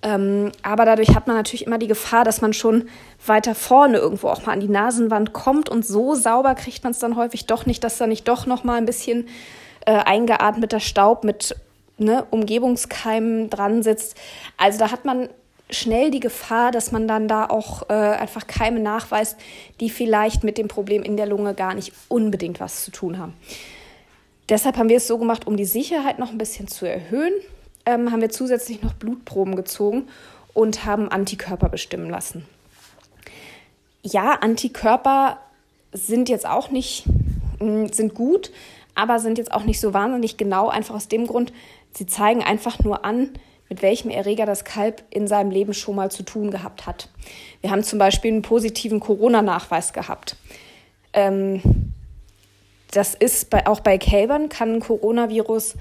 Ähm, 0.06 0.52
aber 0.62 0.86
dadurch 0.86 1.16
hat 1.16 1.26
man 1.26 1.36
natürlich 1.36 1.66
immer 1.66 1.80
die 1.80 1.88
Gefahr, 1.88 2.24
dass 2.24 2.40
man 2.40 2.54
schon 2.54 2.90
weiter 3.26 3.56
vorne 3.56 3.98
irgendwo 3.98 4.28
auch 4.28 4.46
mal 4.46 4.52
an 4.54 4.60
die 4.60 4.68
Nasenwand 4.68 5.34
kommt 5.34 5.68
und 5.68 5.84
so 5.84 6.14
sauber 6.14 6.54
kriegt 6.54 6.84
man 6.84 6.92
es 6.92 7.00
dann 7.00 7.16
häufig 7.16 7.48
doch 7.48 7.66
nicht, 7.66 7.84
dass 7.84 7.98
da 7.98 8.06
nicht 8.06 8.28
doch 8.28 8.46
noch 8.46 8.64
mal 8.64 8.76
ein 8.76 8.86
bisschen 8.86 9.28
äh, 9.88 9.94
eingeatmeter 9.94 10.80
Staub 10.80 11.24
mit 11.24 11.56
ne, 11.98 12.24
Umgebungskeimen 12.30 13.50
dran 13.50 13.82
sitzt. 13.82 14.16
Also 14.58 14.78
da 14.78 14.92
hat 14.92 15.06
man 15.06 15.28
schnell 15.72 16.12
die 16.12 16.20
Gefahr, 16.20 16.70
dass 16.70 16.92
man 16.92 17.08
dann 17.08 17.28
da 17.28 17.48
auch 17.48 17.90
äh, 17.90 17.94
einfach 17.94 18.46
Keime 18.46 18.82
nachweist, 18.82 19.38
die 19.80 19.90
vielleicht 19.90 20.44
mit 20.44 20.60
dem 20.60 20.68
Problem 20.68 21.02
in 21.02 21.18
der 21.18 21.26
Lunge 21.26 21.56
gar 21.56 21.74
nicht 21.74 21.92
unbedingt 22.10 22.60
was 22.60 22.86
zu 22.86 22.92
tun 22.92 23.18
haben. 23.18 23.34
Deshalb 24.50 24.78
haben 24.78 24.90
wir 24.90 24.98
es 24.98 25.08
so 25.08 25.18
gemacht, 25.18 25.48
um 25.48 25.58
die 25.58 25.66
Sicherheit 25.66 26.20
noch 26.20 26.30
ein 26.30 26.38
bisschen 26.38 26.68
zu 26.68 26.88
erhöhen 26.88 27.34
ähm, 27.86 28.12
haben 28.12 28.22
wir 28.22 28.30
zusätzlich 28.30 28.82
noch 28.82 28.94
Blutproben 28.94 29.56
gezogen 29.56 30.08
und 30.54 30.86
haben 30.86 31.10
Antikörper 31.10 31.70
bestimmen 31.70 32.10
lassen. 32.10 32.46
Ja, 34.02 34.34
Antikörper 34.42 35.40
sind 35.92 36.30
jetzt 36.30 36.48
auch 36.48 36.70
nicht, 36.72 37.06
mm, 37.60 37.88
sind 37.88 38.14
gut, 38.14 38.52
aber 38.96 39.20
sind 39.20 39.38
jetzt 39.38 39.52
auch 39.52 39.64
nicht 39.64 39.80
so 39.80 39.94
wahnsinnig 39.94 40.38
genau, 40.38 40.70
einfach 40.70 40.96
aus 40.96 41.08
dem 41.08 41.28
Grund, 41.28 41.52
sie 41.94 42.06
zeigen 42.06 42.44
einfach 42.44 42.80
nur 42.80 43.06
an, 43.06 43.32
mit 43.70 43.82
welchem 43.82 44.10
Erreger 44.10 44.46
das 44.46 44.64
Kalb 44.64 45.04
in 45.10 45.28
seinem 45.28 45.52
Leben 45.52 45.74
schon 45.74 45.96
mal 45.96 46.12
zu 46.12 46.24
tun 46.24 46.52
gehabt 46.52 46.86
hat. 46.86 47.10
Wir 47.62 47.72
haben 47.72 47.84
zum 47.84 48.00
Beispiel 48.00 48.32
einen 48.32 48.42
positiven 48.42 49.00
Corona-Nachweis 49.00 49.92
gehabt. 49.92 50.38
Ähm, 51.14 51.62
das 52.92 53.16
ist 53.16 53.50
bei, 53.50 53.66
auch 53.68 53.80
bei 53.80 53.98
Kälbern, 53.98 54.50
kann 54.50 54.76
ein 54.76 54.80
Coronavirus 54.80 55.76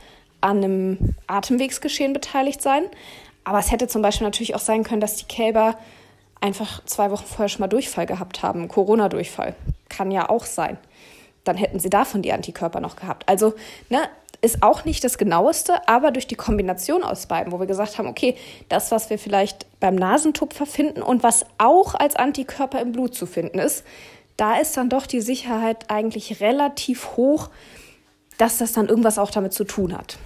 an 0.45 0.59
einem 0.59 1.15
Atemwegsgeschehen 1.27 2.13
beteiligt 2.13 2.61
sein. 2.61 2.85
Aber 3.45 3.59
es 3.59 3.71
hätte 3.73 3.89
zum 3.89 4.03
Beispiel 4.03 4.27
natürlich 4.27 4.55
auch 4.55 4.61
sein 4.61 4.85
können, 4.85 5.01
dass 5.01 5.17
die 5.17 5.25
Kälber 5.25 5.79
einfach 6.41 6.85
zwei 6.85 7.11
Wochen 7.11 7.25
vorher 7.25 7.49
schon 7.49 7.61
mal 7.61 7.69
Durchfall 7.69 8.05
gehabt 8.05 8.43
haben, 8.43 8.69
Corona-Durchfall. 8.69 9.55
Kann 9.89 10.11
ja 10.11 10.29
auch 10.29 10.45
sein. 10.45 10.77
Dann 11.45 11.57
hätten 11.57 11.81
sie 11.81 11.89
davon 11.89 12.21
die 12.21 12.33
Antikörper 12.33 12.81
noch 12.81 12.97
gehabt. 12.97 13.27
Also, 13.29 13.55
ne, 13.89 14.01
ist 14.43 14.63
auch 14.63 14.85
nicht 14.85 15.03
das 15.03 15.17
genaueste, 15.17 15.89
aber 15.89 16.11
durch 16.11 16.27
die 16.27 16.35
Kombination 16.35 17.03
aus 17.03 17.27
beiden, 17.27 17.51
wo 17.51 17.61
wir 17.61 17.67
gesagt 17.67 17.97
haben, 17.97 18.09
okay, 18.09 18.37
das, 18.69 18.91
was 18.91 19.09
wir 19.09 19.19
vielleicht 19.19 19.67
beim 19.81 19.95
Nasentupfer 19.95 20.67
finden 20.67 21.01
und 21.01 21.23
was 21.23 21.47
auch 21.57 21.95
als 21.95 22.17
Antikörper 22.17 22.83
im 22.83 22.93
Blut 22.93 23.15
zu 23.15 23.25
finden 23.25 23.59
ist, 23.59 23.85
da 24.37 24.57
ist 24.57 24.77
dann 24.77 24.91
doch 24.91 25.07
die 25.07 25.23
Sicherheit 25.23 25.91
eigentlich 25.91 26.41
relativ 26.41 27.17
hoch, 27.17 27.49
dass 28.39 28.59
das 28.59 28.73
dann 28.73 28.89
irgendwas 28.89 29.19
auch 29.19 29.31
damit 29.31 29.53
zu 29.53 29.65
tun 29.65 29.97
hat. 29.97 30.19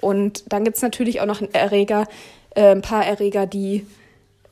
Und 0.00 0.52
dann 0.52 0.64
gibt 0.64 0.76
es 0.76 0.82
natürlich 0.82 1.20
auch 1.20 1.26
noch 1.26 1.42
Erreger, 1.52 2.06
äh, 2.54 2.70
ein 2.70 2.82
paar 2.82 3.04
Erreger, 3.04 3.46
die, 3.46 3.86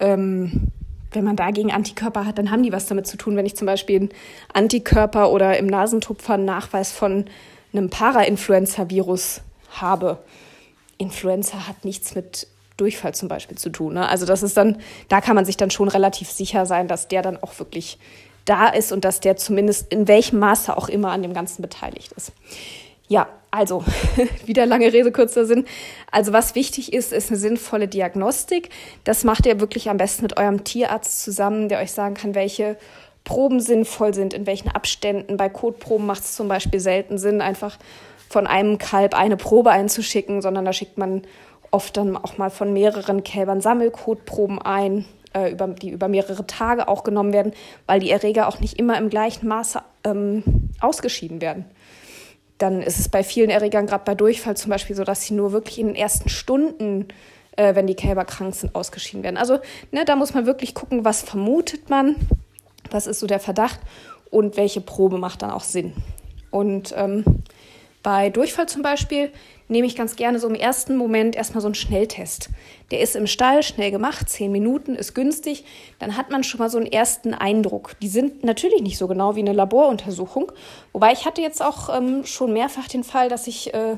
ähm, 0.01 0.69
wenn 1.13 1.25
man 1.25 1.37
dagegen 1.37 1.73
Antikörper 1.73 2.27
hat, 2.27 2.39
dann 2.39 2.51
haben 2.51 2.63
die 2.63 2.73
was 2.73 2.87
damit 2.87 3.07
zu 3.07 3.17
tun. 3.17 3.37
Wenn 3.37 3.47
ich 3.47 3.57
zum 3.57 3.67
Beispiel 3.67 4.01
einen 4.01 4.09
Antikörper 4.53 5.31
oder 5.31 5.57
im 5.57 5.67
Nasentupfer 5.67 6.35
einen 6.35 6.45
Nachweis 6.45 6.93
von 6.93 7.27
einem 7.73 7.91
Para-Influenza-Virus 7.91 9.43
habe. 9.71 10.19
Influenza 10.99 11.69
hat 11.69 11.85
nichts 11.85 12.15
mit 12.15 12.47
Durchfall 12.77 13.15
zum 13.15 13.29
Beispiel 13.29 13.57
zu 13.57 13.71
tun. 13.71 13.95
Ne? 13.95 14.09
Also 14.09 14.27
das 14.27 14.43
ist 14.43 14.57
dann, 14.57 14.81
da 15.09 15.21
kann 15.21 15.35
man 15.35 15.45
sich 15.45 15.57
dann 15.57 15.71
schon 15.71 15.89
relativ 15.89 16.31
sicher 16.31 16.67
sein, 16.67 16.89
dass 16.89 17.09
der 17.09 17.23
dann 17.23 17.37
auch 17.43 17.59
wirklich 17.59 17.99
da 18.45 18.69
ist 18.69 18.93
und 18.93 19.05
dass 19.05 19.21
der 19.21 19.37
zumindest 19.37 19.93
in 19.93 20.09
welchem 20.09 20.39
Maße 20.39 20.77
auch 20.77 20.89
immer 20.89 21.11
an 21.11 21.23
dem 21.23 21.35
Ganzen 21.35 21.63
beteiligt 21.63 22.13
ist. 22.13 22.33
Ja, 23.09 23.29
also 23.51 23.85
wieder 24.47 24.67
lange 24.67 24.93
Rede, 24.93 25.13
kurzer 25.13 25.47
Sinn. 25.47 25.65
Also 26.11 26.33
was 26.33 26.55
wichtig 26.55 26.93
ist, 26.93 27.13
ist 27.13 27.31
eine 27.31 27.39
sinnvolle 27.39 27.89
Diagnostik. 27.89 28.71
Das 29.05 29.25
macht 29.25 29.47
ihr 29.47 29.61
wirklich 29.61 29.89
am 29.89 29.97
besten 29.97 30.23
mit 30.25 30.37
eurem 30.37 30.65
Tierarzt 30.65 31.23
zusammen, 31.23 31.69
der 31.69 31.81
euch 31.81 31.93
sagen 31.93 32.15
kann, 32.15 32.35
welche 32.35 32.77
Proben 33.25 33.61
sinnvoll 33.61 34.15
sind, 34.15 34.35
in 34.35 34.47
welchen 34.47 34.69
Abständen. 34.69 35.37
Bei 35.37 35.49
Kotproben 35.49 36.07
macht 36.07 36.23
es 36.23 36.37
zum 36.37 36.49
Beispiel 36.49 36.81
selten 36.81 37.19
Sinn, 37.19 37.41
einfach 37.41 37.79
von 38.29 38.47
einem 38.47 38.79
Kalb 38.79 39.15
eine 39.15 39.37
Probe 39.37 39.71
einzuschicken, 39.71 40.43
sondern 40.43 40.65
da 40.65 40.73
schickt 40.73 40.99
man 40.99 41.23
oft 41.71 41.97
dann 41.97 42.17
auch 42.17 42.39
mal 42.39 42.51
von 42.51 42.73
mehreren 42.73 43.25
Kälbern 43.25 43.61
Sammelkotproben 43.61 44.61
ein, 44.61 45.05
äh, 45.33 45.51
über, 45.51 45.69
die 45.69 45.91
über 45.91 46.09
mehrere 46.09 46.47
Tage 46.47 46.89
auch 46.89 47.05
genommen 47.05 47.33
werden, 47.33 47.53
weil 47.87 48.01
die 48.01 48.11
Erreger 48.11 48.49
auch 48.49 48.61
nicht 48.61 48.79
immer 48.79 48.99
im 48.99 49.11
gleichen 49.11 49.49
Maße 49.49 49.81
ähm, 50.05 50.43
ausgeschieden 50.81 51.41
werden. 51.41 51.65
Dann 52.59 52.83
ist 52.83 52.99
es 52.99 53.09
bei 53.09 53.23
vielen 53.23 53.51
Erregern, 53.51 53.87
gerade 53.87 54.05
bei 54.05 54.15
Durchfall 54.15 54.57
zum 54.57 54.71
Beispiel, 54.71 54.97
so, 54.97 55.05
dass 55.05 55.23
sie 55.23 55.35
nur 55.35 55.53
wirklich 55.53 55.79
in 55.79 55.89
den 55.89 55.97
ersten 55.97 56.29
Stunden, 56.29 57.09
äh, 57.57 57.75
wenn 57.75 57.87
die 57.87 57.95
Kälber 57.95 58.25
krank 58.25 58.55
sind, 58.55 58.75
ausgeschieden 58.75 59.23
werden. 59.23 59.37
Also 59.37 59.59
ne, 59.93 60.05
da 60.05 60.17
muss 60.17 60.35
man 60.35 60.47
wirklich 60.47 60.75
gucken, 60.75 61.05
was 61.05 61.23
vermutet 61.23 61.91
man, 61.91 62.17
was 62.91 63.07
ist 63.07 63.21
so 63.21 63.27
der 63.27 63.41
Verdacht 63.41 63.81
und 64.31 64.57
welche 64.57 64.81
Probe 64.81 65.19
macht 65.19 65.43
dann 65.43 65.51
auch 65.51 65.65
Sinn. 65.65 65.93
Und 66.51 66.95
ähm, 66.97 67.25
bei 68.07 68.31
Durchfall 68.31 68.69
zum 68.69 68.83
Beispiel 68.83 69.33
nehme 69.67 69.85
ich 69.85 69.97
ganz 69.97 70.15
gerne 70.15 70.39
so 70.39 70.47
im 70.47 70.55
ersten 70.55 70.95
Moment 70.95 71.35
erstmal 71.35 71.61
so 71.61 71.67
einen 71.67 71.75
Schnelltest. 71.75 72.51
Der 72.93 73.01
ist 73.01 73.17
im 73.17 73.27
Stall 73.27 73.65
schnell 73.65 73.91
gemacht, 73.91 74.29
zehn 74.29 74.53
Minuten, 74.53 74.95
ist 74.95 75.13
günstig. 75.13 75.65
Dann 75.99 76.17
hat 76.17 76.31
man 76.31 76.45
schon 76.45 76.59
mal 76.59 76.71
so 76.71 76.79
einen 76.79 76.87
ersten 76.87 77.35
Eindruck. 77.35 77.99
Die 78.01 78.07
sind 78.07 78.45
natürlich 78.45 78.81
nicht 78.81 78.97
so 78.97 79.09
genau 79.09 79.35
wie 79.35 79.41
eine 79.41 79.53
Laboruntersuchung. 79.53 80.53
Wobei 80.93 81.11
ich 81.11 81.27
hatte 81.27 81.43
jetzt 81.43 81.61
auch 81.61 81.89
ähm, 81.89 82.25
schon 82.25 82.53
mehrfach 82.53 82.87
den 82.87 83.03
Fall, 83.03 83.29
dass 83.29 83.49
ich 83.49 83.75
äh, 83.75 83.97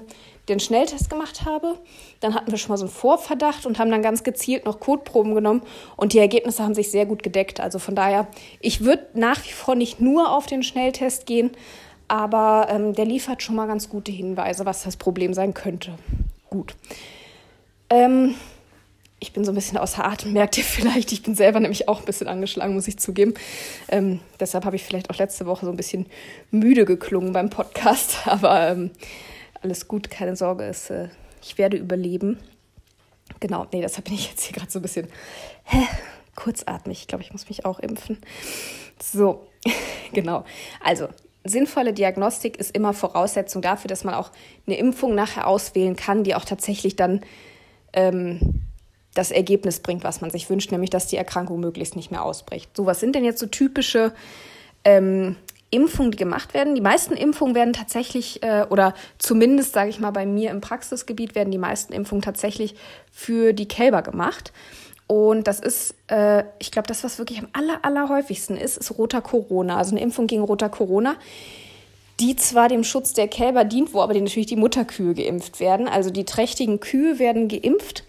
den 0.49 0.59
Schnelltest 0.59 1.11
gemacht 1.11 1.45
habe. 1.45 1.75
Dann 2.21 2.35
hatten 2.35 2.51
wir 2.51 2.57
schon 2.57 2.71
mal 2.71 2.79
so 2.79 2.87
einen 2.87 2.93
Vorverdacht 2.93 3.67
und 3.67 3.79
haben 3.79 3.91
dann 3.91 4.01
ganz 4.01 4.25
gezielt 4.25 4.65
noch 4.65 4.81
Kotproben 4.81 5.35
genommen 5.35 5.63
und 5.97 6.15
die 6.15 6.19
Ergebnisse 6.19 6.63
haben 6.63 6.75
sich 6.75 6.91
sehr 6.91 7.05
gut 7.05 7.23
gedeckt. 7.23 7.61
Also 7.61 7.79
von 7.79 7.95
daher, 7.95 8.27
ich 8.61 8.85
würde 8.85 9.07
nach 9.13 9.45
wie 9.45 9.53
vor 9.53 9.75
nicht 9.75 10.01
nur 10.01 10.33
auf 10.33 10.47
den 10.47 10.63
Schnelltest 10.63 11.27
gehen, 11.27 11.51
aber 12.09 12.69
ähm, 12.71 12.95
der 12.95 13.05
liefert 13.05 13.43
schon 13.43 13.57
mal 13.57 13.67
ganz 13.67 13.89
gute 13.89 14.11
Hinweise, 14.11 14.67
was 14.67 14.83
das 14.83 14.97
Problem 14.97 15.35
sein 15.35 15.55
könnte. 15.55 15.93
Gut. 16.51 16.75
Ähm, 17.91 18.35
ich 19.21 19.33
bin 19.33 19.45
so 19.45 19.53
ein 19.53 19.55
bisschen 19.55 19.79
außer 19.79 20.05
Atem, 20.05 20.33
merkt 20.33 20.57
ihr 20.59 20.65
vielleicht. 20.65 21.13
Ich 21.13 21.23
bin 21.23 21.35
selber 21.35 21.61
nämlich 21.61 21.89
auch 21.89 22.01
ein 22.01 22.05
bisschen 22.05 22.29
angeschlagen, 22.29 22.75
muss 22.75 22.89
ich 22.89 22.99
zugeben. 22.99 23.35
Ähm, 23.89 24.21
deshalb 24.39 24.65
habe 24.65 24.77
ich 24.77 24.85
vielleicht 24.85 25.11
auch 25.11 25.17
letzte 25.17 25.47
Woche 25.47 25.67
so 25.67 25.73
ein 25.73 25.77
bisschen 25.77 26.07
müde 26.51 26.85
geklungen 26.85 27.33
beim 27.33 27.51
Podcast. 27.51 28.19
Aber 28.27 28.69
ähm, 28.69 28.91
alles 29.61 29.89
gut, 29.89 30.11
keine 30.11 30.37
Sorge, 30.37 30.65
es, 30.65 30.91
äh, 30.91 31.09
ich 31.43 31.59
werde 31.59 31.77
überleben. 31.77 32.39
Genau, 33.41 33.67
nee, 33.73 33.83
deshalb 33.83 34.07
bin 34.07 34.15
ich 34.15 34.31
jetzt 34.31 34.45
hier 34.45 34.55
gerade 34.55 34.71
so 34.71 34.79
ein 34.79 34.83
bisschen 34.83 35.09
hä, 35.65 35.87
kurzatmig. 36.35 37.01
Ich 37.01 37.07
glaube, 37.09 37.23
ich 37.25 37.33
muss 37.33 37.49
mich 37.49 37.65
auch 37.65 37.81
impfen. 37.81 38.19
So, 39.03 39.47
genau. 40.13 40.45
Also, 40.83 41.09
sinnvolle 41.45 41.93
Diagnostik 41.93 42.57
ist 42.59 42.75
immer 42.75 42.93
Voraussetzung 42.93 43.63
dafür, 43.63 43.89
dass 43.89 44.05
man 44.05 44.15
auch 44.15 44.31
eine 44.67 44.77
Impfung 44.77 45.15
nachher 45.15 45.47
auswählen 45.47 45.97
kann, 45.97 46.25
die 46.25 46.35
auch 46.35 46.45
tatsächlich 46.45 46.97
dann 46.97 47.21
ähm, 47.93 48.65
das 49.15 49.31
Ergebnis 49.31 49.81
bringt, 49.81 50.05
was 50.05 50.21
man 50.21 50.31
sich 50.31 50.49
wünscht, 50.49 50.71
nämlich 50.71 50.91
dass 50.91 51.07
die 51.07 51.17
Erkrankung 51.17 51.61
möglichst 51.61 51.97
nicht 51.97 52.11
mehr 52.11 52.23
ausbricht. 52.23 52.77
So, 52.77 52.87
was 52.87 53.01
sind 53.01 53.15
denn 53.15 53.25
jetzt 53.25 53.41
so 53.41 53.47
typische 53.47 54.13
ähm, 54.85 55.37
Impfungen, 55.71 56.13
die 56.13 56.19
gemacht 56.19 56.55
werden? 56.55 56.75
Die 56.75 56.81
meisten 56.81 57.15
Impfungen 57.15 57.55
werden 57.55 57.73
tatsächlich, 57.73 58.43
äh, 58.43 58.67
oder 58.71 58.95
zumindest 59.19 59.73
sage 59.73 59.91
ich 59.91 59.99
mal 59.99 60.13
bei 60.13 60.25
mir 60.25 60.51
im 60.51 60.61
Praxisgebiet, 60.61 61.35
werden 61.35 61.51
die 61.51 61.59
meisten 61.59 61.93
Impfungen 61.93 62.23
tatsächlich 62.23 62.75
für 63.11 63.53
die 63.53 63.69
Kälber 63.69 64.03
gemacht. 64.03 64.53
Und 65.09 65.49
das 65.49 65.59
ist, 65.59 65.95
äh, 66.09 66.45
ich 66.59 66.71
glaube, 66.71 66.87
das, 66.87 67.03
was 67.03 67.19
wirklich 67.19 67.39
am 67.39 67.49
aller, 67.55 67.83
allerhäufigsten 67.83 68.57
ist, 68.57 68.77
ist 68.77 68.97
roter 68.99 69.23
Corona, 69.23 69.79
also 69.79 69.93
eine 69.93 70.03
Impfung 70.03 70.27
gegen 70.27 70.43
roter 70.43 70.69
Corona, 70.69 71.17
die 72.21 72.37
zwar 72.37 72.69
dem 72.69 72.85
Schutz 72.85 73.15
der 73.15 73.27
Kälber 73.27 73.65
dient, 73.65 73.95
wo 73.95 74.03
aber 74.03 74.13
natürlich 74.13 74.47
die 74.47 74.57
Mutterkühe 74.57 75.15
geimpft 75.15 75.61
werden. 75.61 75.89
Also 75.89 76.11
die 76.11 76.25
trächtigen 76.25 76.79
Kühe 76.79 77.19
werden 77.19 77.49
geimpft, 77.49 78.05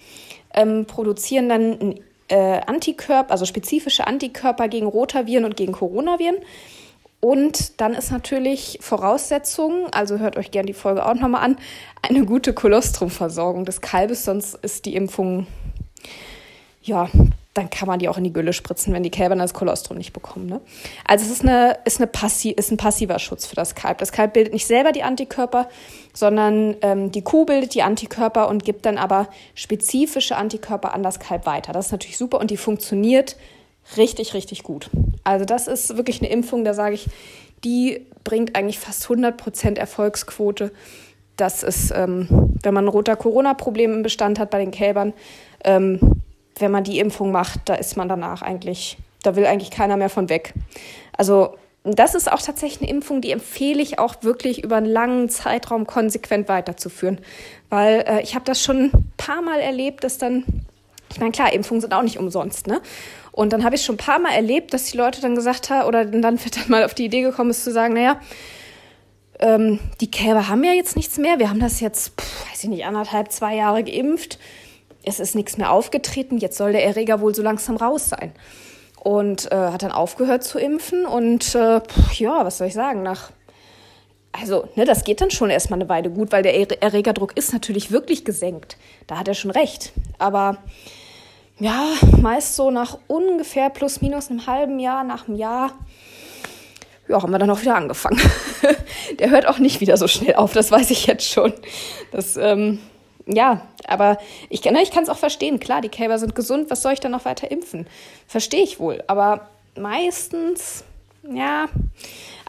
ähm, 0.53 0.85
produzieren 0.85 1.47
dann 1.47 1.95
äh, 2.27 2.59
Antikörper, 2.65 3.31
also 3.31 3.45
spezifische 3.45 4.05
Antikörper 4.05 4.67
gegen 4.67 4.87
Rotaviren 4.87 5.45
und 5.45 5.55
gegen 5.55 5.71
Coronaviren. 5.71 6.35
Und 7.21 7.79
dann 7.79 7.93
ist 7.93 8.11
natürlich 8.11 8.77
Voraussetzung, 8.81 9.87
also 9.91 10.19
hört 10.19 10.35
euch 10.35 10.51
gerne 10.51 10.67
die 10.67 10.73
Folge 10.73 11.05
auch 11.05 11.15
nochmal 11.15 11.43
an, 11.43 11.57
eine 12.01 12.25
gute 12.25 12.53
Kolostrumversorgung 12.53 13.63
des 13.63 13.79
Kalbes, 13.79 14.25
sonst 14.25 14.55
ist 14.55 14.85
die 14.85 14.95
Impfung 14.95 15.47
ja, 16.81 17.09
dann 17.53 17.69
kann 17.69 17.87
man 17.87 17.99
die 17.99 18.07
auch 18.07 18.17
in 18.17 18.23
die 18.23 18.33
Gülle 18.33 18.53
spritzen, 18.53 18.93
wenn 18.93 19.03
die 19.03 19.09
Kälber 19.09 19.35
das 19.35 19.53
Kolostrum 19.53 19.97
nicht 19.97 20.13
bekommen. 20.13 20.45
Ne? 20.45 20.61
Also 21.05 21.25
es 21.25 21.31
ist, 21.31 21.41
eine, 21.41 21.77
ist, 21.83 21.99
eine 21.99 22.07
passi 22.07 22.51
ist 22.51 22.71
ein 22.71 22.77
passiver 22.77 23.19
Schutz 23.19 23.45
für 23.45 23.55
das 23.55 23.75
Kalb. 23.75 23.97
Das 23.97 24.11
Kalb 24.11 24.33
bildet 24.33 24.53
nicht 24.53 24.67
selber 24.67 24.91
die 24.91 25.03
Antikörper, 25.03 25.67
sondern 26.13 26.75
ähm, 26.81 27.11
die 27.11 27.21
Kuh 27.21 27.45
bildet 27.45 27.73
die 27.73 27.81
Antikörper 27.81 28.47
und 28.47 28.63
gibt 28.63 28.85
dann 28.85 28.97
aber 28.97 29.27
spezifische 29.55 30.37
Antikörper 30.37 30.93
an 30.93 31.03
das 31.03 31.19
Kalb 31.19 31.45
weiter. 31.45 31.73
Das 31.73 31.87
ist 31.87 31.91
natürlich 31.91 32.17
super 32.17 32.39
und 32.39 32.51
die 32.51 32.57
funktioniert 32.57 33.35
richtig, 33.97 34.33
richtig 34.33 34.63
gut. 34.63 34.89
Also 35.23 35.45
das 35.45 35.67
ist 35.67 35.97
wirklich 35.97 36.21
eine 36.21 36.29
Impfung, 36.29 36.63
da 36.63 36.73
sage 36.73 36.95
ich, 36.95 37.07
die 37.63 38.05
bringt 38.23 38.55
eigentlich 38.55 38.79
fast 38.79 39.05
100% 39.05 39.77
Erfolgsquote. 39.77 40.71
Das 41.35 41.63
ist, 41.63 41.91
ähm, 41.95 42.27
wenn 42.61 42.73
man 42.73 42.85
ein 42.85 42.89
roter 42.89 43.15
Corona-Problem 43.15 43.93
im 43.93 44.03
Bestand 44.03 44.39
hat 44.39 44.49
bei 44.49 44.59
den 44.59 44.71
Kälbern, 44.71 45.13
ähm, 45.63 46.21
wenn 46.59 46.71
man 46.71 46.83
die 46.83 46.99
Impfung 46.99 47.31
macht, 47.31 47.61
da 47.65 47.75
ist 47.75 47.97
man 47.97 48.09
danach 48.09 48.41
eigentlich, 48.41 48.97
da 49.23 49.35
will 49.35 49.45
eigentlich 49.45 49.71
keiner 49.71 49.97
mehr 49.97 50.09
von 50.09 50.29
weg. 50.29 50.53
Also 51.17 51.55
das 51.83 52.15
ist 52.15 52.31
auch 52.31 52.41
tatsächlich 52.41 52.81
eine 52.81 52.89
Impfung, 52.89 53.21
die 53.21 53.31
empfehle 53.31 53.81
ich 53.81 53.99
auch 53.99 54.15
wirklich 54.21 54.63
über 54.63 54.77
einen 54.77 54.85
langen 54.85 55.29
Zeitraum 55.29 55.87
konsequent 55.87 56.49
weiterzuführen. 56.49 57.19
Weil 57.69 58.03
äh, 58.07 58.21
ich 58.21 58.35
habe 58.35 58.45
das 58.45 58.61
schon 58.61 58.91
ein 58.91 59.11
paar 59.17 59.41
Mal 59.41 59.59
erlebt, 59.59 60.03
dass 60.03 60.17
dann, 60.17 60.43
ich 61.11 61.19
meine, 61.19 61.31
klar, 61.31 61.53
Impfungen 61.53 61.81
sind 61.81 61.93
auch 61.93 62.03
nicht 62.03 62.17
umsonst, 62.17 62.67
ne? 62.67 62.81
Und 63.31 63.53
dann 63.53 63.63
habe 63.63 63.75
ich 63.75 63.83
schon 63.83 63.95
ein 63.95 63.99
paar 63.99 64.19
Mal 64.19 64.33
erlebt, 64.33 64.73
dass 64.73 64.85
die 64.85 64.97
Leute 64.97 65.21
dann 65.21 65.35
gesagt 65.35 65.69
haben, 65.69 65.87
oder 65.87 66.03
dann 66.03 66.43
wird 66.43 66.57
dann 66.57 66.69
mal 66.69 66.83
auf 66.83 66.93
die 66.93 67.05
Idee 67.05 67.21
gekommen 67.21 67.51
ist 67.51 67.63
zu 67.63 67.71
sagen, 67.71 67.93
naja, 67.93 68.19
ähm, 69.39 69.79
die 70.01 70.11
Kälber 70.11 70.49
haben 70.49 70.63
ja 70.63 70.73
jetzt 70.73 70.97
nichts 70.97 71.17
mehr. 71.17 71.39
Wir 71.39 71.49
haben 71.49 71.61
das 71.61 71.79
jetzt, 71.79 72.19
pff, 72.19 72.51
weiß 72.51 72.63
ich 72.63 72.69
nicht, 72.69 72.85
anderthalb, 72.85 73.31
zwei 73.31 73.55
Jahre 73.55 73.83
geimpft 73.83 74.39
es 75.09 75.19
ist 75.19 75.35
nichts 75.35 75.57
mehr 75.57 75.71
aufgetreten, 75.71 76.37
jetzt 76.37 76.57
soll 76.57 76.71
der 76.71 76.85
Erreger 76.85 77.21
wohl 77.21 77.35
so 77.35 77.41
langsam 77.41 77.75
raus 77.75 78.09
sein. 78.09 78.31
Und 79.01 79.51
äh, 79.51 79.55
hat 79.55 79.83
dann 79.83 79.91
aufgehört 79.91 80.43
zu 80.43 80.59
impfen 80.59 81.05
und 81.05 81.55
äh, 81.55 81.81
ja, 82.15 82.45
was 82.45 82.57
soll 82.57 82.67
ich 82.67 82.73
sagen, 82.73 83.01
nach 83.01 83.31
also, 84.31 84.69
ne, 84.75 84.85
das 84.85 85.03
geht 85.03 85.21
dann 85.21 85.31
schon 85.31 85.49
erstmal 85.49 85.79
eine 85.79 85.89
Weile 85.89 86.09
gut, 86.09 86.31
weil 86.31 86.43
der 86.43 86.83
Erregerdruck 86.83 87.35
ist 87.35 87.51
natürlich 87.51 87.91
wirklich 87.91 88.25
gesenkt. 88.25 88.77
Da 89.07 89.17
hat 89.17 89.27
er 89.27 89.33
schon 89.33 89.51
recht. 89.51 89.91
Aber 90.19 90.57
ja, 91.59 91.93
meist 92.21 92.55
so 92.55 92.71
nach 92.71 92.99
ungefähr 93.07 93.69
plus 93.69 94.01
minus 94.01 94.29
einem 94.29 94.45
halben 94.45 94.79
Jahr, 94.79 95.03
nach 95.03 95.27
einem 95.27 95.37
Jahr, 95.37 95.71
ja, 97.07 97.21
haben 97.21 97.31
wir 97.31 97.39
dann 97.39 97.49
auch 97.49 97.61
wieder 97.61 97.75
angefangen. 97.75 98.21
der 99.19 99.31
hört 99.31 99.47
auch 99.47 99.57
nicht 99.57 99.81
wieder 99.81 99.97
so 99.97 100.07
schnell 100.07 100.35
auf, 100.35 100.53
das 100.53 100.71
weiß 100.71 100.91
ich 100.91 101.07
jetzt 101.07 101.29
schon. 101.29 101.53
Das, 102.11 102.37
ähm, 102.37 102.79
ja, 103.31 103.61
aber 103.87 104.17
ich, 104.49 104.63
ne, 104.63 104.81
ich 104.81 104.91
kann 104.91 105.03
es 105.03 105.09
auch 105.09 105.17
verstehen. 105.17 105.59
Klar, 105.59 105.81
die 105.81 105.89
Kälber 105.89 106.17
sind 106.17 106.33
gesund, 106.33 106.71
was 106.71 106.81
soll 106.81 106.93
ich 106.93 106.99
dann 106.99 107.11
noch 107.11 107.25
weiter 107.25 107.51
impfen? 107.51 107.87
Verstehe 108.27 108.63
ich 108.63 108.79
wohl. 108.79 109.03
Aber 109.07 109.47
meistens, 109.77 110.83
ja, 111.23 111.67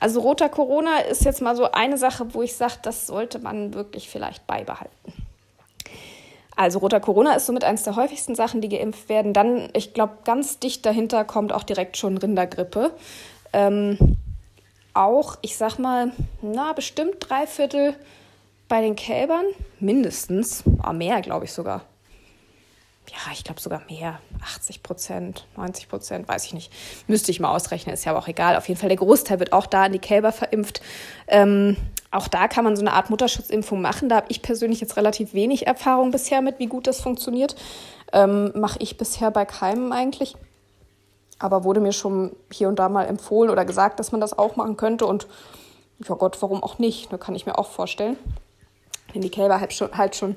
also 0.00 0.20
roter 0.20 0.48
Corona 0.48 1.00
ist 1.00 1.24
jetzt 1.24 1.42
mal 1.42 1.54
so 1.54 1.70
eine 1.70 1.98
Sache, 1.98 2.32
wo 2.34 2.42
ich 2.42 2.56
sage, 2.56 2.74
das 2.82 3.06
sollte 3.06 3.38
man 3.38 3.74
wirklich 3.74 4.08
vielleicht 4.08 4.46
beibehalten. 4.46 5.12
Also 6.56 6.78
roter 6.78 7.00
Corona 7.00 7.34
ist 7.34 7.46
somit 7.46 7.64
eines 7.64 7.82
der 7.82 7.96
häufigsten 7.96 8.34
Sachen, 8.34 8.62
die 8.62 8.68
geimpft 8.68 9.08
werden. 9.10 9.34
Dann, 9.34 9.68
ich 9.74 9.92
glaube, 9.92 10.18
ganz 10.24 10.58
dicht 10.58 10.84
dahinter 10.86 11.24
kommt 11.24 11.52
auch 11.52 11.62
direkt 11.62 11.98
schon 11.98 12.16
Rindergrippe. 12.16 12.92
Ähm, 13.52 14.16
auch, 14.94 15.36
ich 15.42 15.56
sag 15.56 15.78
mal, 15.78 16.12
na, 16.42 16.72
bestimmt 16.72 17.16
drei 17.20 17.46
Viertel 17.46 17.94
bei 18.70 18.80
den 18.80 18.96
Kälbern 18.96 19.44
mindestens, 19.80 20.62
aber 20.78 20.94
mehr 20.94 21.20
glaube 21.20 21.44
ich 21.44 21.52
sogar. 21.52 21.82
Ja, 23.10 23.32
ich 23.32 23.42
glaube 23.42 23.60
sogar 23.60 23.82
mehr. 23.90 24.20
80 24.40 24.84
Prozent, 24.84 25.46
90 25.56 25.88
Prozent, 25.88 26.28
weiß 26.28 26.44
ich 26.46 26.54
nicht. 26.54 26.72
Müsste 27.08 27.32
ich 27.32 27.40
mal 27.40 27.52
ausrechnen, 27.52 27.92
ist 27.92 28.04
ja 28.04 28.12
aber 28.12 28.20
auch 28.20 28.28
egal. 28.28 28.56
Auf 28.56 28.68
jeden 28.68 28.78
Fall, 28.78 28.88
der 28.88 28.98
Großteil 28.98 29.40
wird 29.40 29.52
auch 29.52 29.66
da 29.66 29.84
an 29.84 29.92
die 29.92 29.98
Kälber 29.98 30.30
verimpft. 30.30 30.80
Ähm, 31.26 31.76
auch 32.12 32.28
da 32.28 32.46
kann 32.46 32.62
man 32.62 32.76
so 32.76 32.82
eine 32.82 32.92
Art 32.92 33.10
Mutterschutzimpfung 33.10 33.80
machen. 33.80 34.08
Da 34.08 34.16
habe 34.16 34.26
ich 34.28 34.40
persönlich 34.40 34.80
jetzt 34.80 34.96
relativ 34.96 35.34
wenig 35.34 35.66
Erfahrung 35.66 36.12
bisher 36.12 36.40
mit, 36.40 36.60
wie 36.60 36.66
gut 36.66 36.86
das 36.86 37.00
funktioniert. 37.00 37.56
Ähm, 38.12 38.52
Mache 38.54 38.78
ich 38.80 38.96
bisher 38.96 39.32
bei 39.32 39.44
keinem 39.44 39.90
eigentlich. 39.90 40.36
Aber 41.40 41.64
wurde 41.64 41.80
mir 41.80 41.92
schon 41.92 42.36
hier 42.52 42.68
und 42.68 42.78
da 42.78 42.88
mal 42.88 43.06
empfohlen 43.06 43.50
oder 43.50 43.64
gesagt, 43.64 43.98
dass 43.98 44.12
man 44.12 44.20
das 44.20 44.38
auch 44.38 44.54
machen 44.54 44.76
könnte. 44.76 45.06
Und 45.06 45.26
ja 46.06 46.14
Gott, 46.14 46.40
warum 46.40 46.62
auch 46.62 46.78
nicht? 46.78 47.10
Ne, 47.10 47.18
kann 47.18 47.34
ich 47.34 47.46
mir 47.46 47.58
auch 47.58 47.70
vorstellen. 47.70 48.16
Wenn 49.12 49.22
die 49.22 49.30
Kälber 49.30 49.60
halt 49.60 49.72
schon, 49.72 49.96
halt 49.96 50.16
schon 50.16 50.36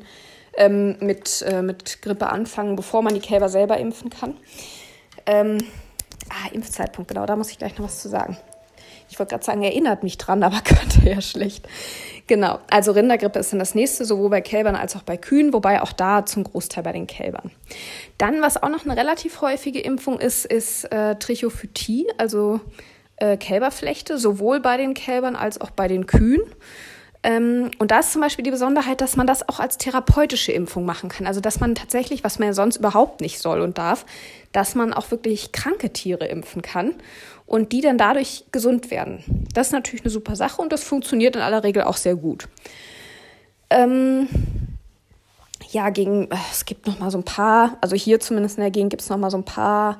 ähm, 0.57 0.97
mit, 0.99 1.41
äh, 1.47 1.61
mit 1.61 2.01
Grippe 2.01 2.27
anfangen, 2.27 2.75
bevor 2.75 3.01
man 3.01 3.13
die 3.13 3.19
Kälber 3.19 3.49
selber 3.49 3.77
impfen 3.77 4.09
kann. 4.09 4.37
Ähm, 5.25 5.57
ah, 6.29 6.51
Impfzeitpunkt, 6.51 7.09
genau, 7.09 7.25
da 7.25 7.35
muss 7.35 7.51
ich 7.51 7.57
gleich 7.57 7.77
noch 7.77 7.85
was 7.85 8.01
zu 8.01 8.09
sagen. 8.09 8.37
Ich 9.09 9.19
wollte 9.19 9.31
gerade 9.31 9.45
sagen, 9.45 9.63
erinnert 9.63 10.03
mich 10.03 10.17
dran, 10.17 10.43
aber 10.43 10.59
könnte 10.63 11.07
ja 11.07 11.21
schlecht. 11.21 11.67
Genau, 12.27 12.59
also 12.69 12.93
Rindergrippe 12.93 13.39
ist 13.39 13.51
dann 13.51 13.59
das 13.59 13.75
nächste, 13.75 14.05
sowohl 14.05 14.29
bei 14.29 14.41
Kälbern 14.41 14.75
als 14.75 14.95
auch 14.95 15.03
bei 15.03 15.17
Kühen, 15.17 15.53
wobei 15.53 15.81
auch 15.81 15.91
da 15.91 16.25
zum 16.25 16.43
Großteil 16.45 16.83
bei 16.83 16.93
den 16.93 17.05
Kälbern. 17.05 17.51
Dann, 18.17 18.41
was 18.41 18.61
auch 18.61 18.69
noch 18.69 18.85
eine 18.85 18.95
relativ 18.95 19.41
häufige 19.41 19.79
Impfung 19.81 20.19
ist, 20.19 20.45
ist 20.45 20.85
äh, 20.85 21.15
Trichophytie, 21.15 22.07
also 22.17 22.61
äh, 23.17 23.37
Kälberflechte, 23.37 24.17
sowohl 24.17 24.61
bei 24.61 24.77
den 24.77 24.93
Kälbern 24.93 25.35
als 25.35 25.59
auch 25.59 25.71
bei 25.71 25.87
den 25.87 26.07
Kühen. 26.07 26.41
Ähm, 27.23 27.71
und 27.79 27.91
da 27.91 27.99
ist 27.99 28.11
zum 28.11 28.21
Beispiel 28.21 28.43
die 28.43 28.51
Besonderheit, 28.51 28.99
dass 28.99 29.15
man 29.15 29.25
das 29.25 29.47
auch 29.47 29.59
als 29.59 29.77
therapeutische 29.77 30.51
Impfung 30.51 30.85
machen 30.85 31.09
kann. 31.09 31.25
Also 31.25 31.39
dass 31.39 31.59
man 31.59 31.73
tatsächlich, 31.73 32.23
was 32.23 32.37
man 32.37 32.49
ja 32.49 32.53
sonst 32.53 32.77
überhaupt 32.77 33.21
nicht 33.21 33.39
soll 33.39 33.61
und 33.61 33.77
darf, 33.77 34.05
dass 34.51 34.75
man 34.75 34.93
auch 34.93 35.09
wirklich 35.09 35.53
kranke 35.53 35.91
Tiere 35.91 36.25
impfen 36.25 36.61
kann 36.61 36.93
und 37.45 37.71
die 37.71 37.81
dann 37.81 37.97
dadurch 37.97 38.45
gesund 38.51 38.91
werden. 38.91 39.23
Das 39.53 39.67
ist 39.67 39.73
natürlich 39.73 40.01
eine 40.01 40.11
super 40.11 40.35
Sache 40.35 40.61
und 40.61 40.73
das 40.73 40.83
funktioniert 40.83 41.35
in 41.35 41.41
aller 41.41 41.63
Regel 41.63 41.83
auch 41.83 41.97
sehr 41.97 42.15
gut. 42.15 42.49
Ähm, 43.69 44.27
ja, 45.71 45.89
gegen, 45.89 46.29
äh, 46.29 46.35
es 46.51 46.65
gibt 46.65 46.87
noch 46.87 46.99
mal 46.99 47.09
so 47.09 47.17
ein 47.17 47.25
paar, 47.25 47.77
also 47.81 47.95
hier 47.95 48.19
zumindest 48.19 48.57
in 48.57 48.63
der 48.63 48.71
Gegend 48.71 48.89
gibt 48.89 49.01
es 49.01 49.09
noch 49.09 49.17
mal 49.17 49.31
so 49.31 49.37
ein 49.37 49.45
paar 49.45 49.99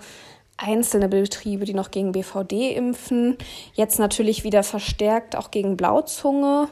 einzelne 0.58 1.08
Betriebe, 1.10 1.66
die 1.66 1.74
noch 1.74 1.90
gegen 1.90 2.12
BVD 2.12 2.76
impfen. 2.76 3.38
Jetzt 3.74 3.98
natürlich 3.98 4.44
wieder 4.44 4.64
verstärkt 4.64 5.36
auch 5.36 5.52
gegen 5.52 5.78
Blauzunge. 5.78 6.68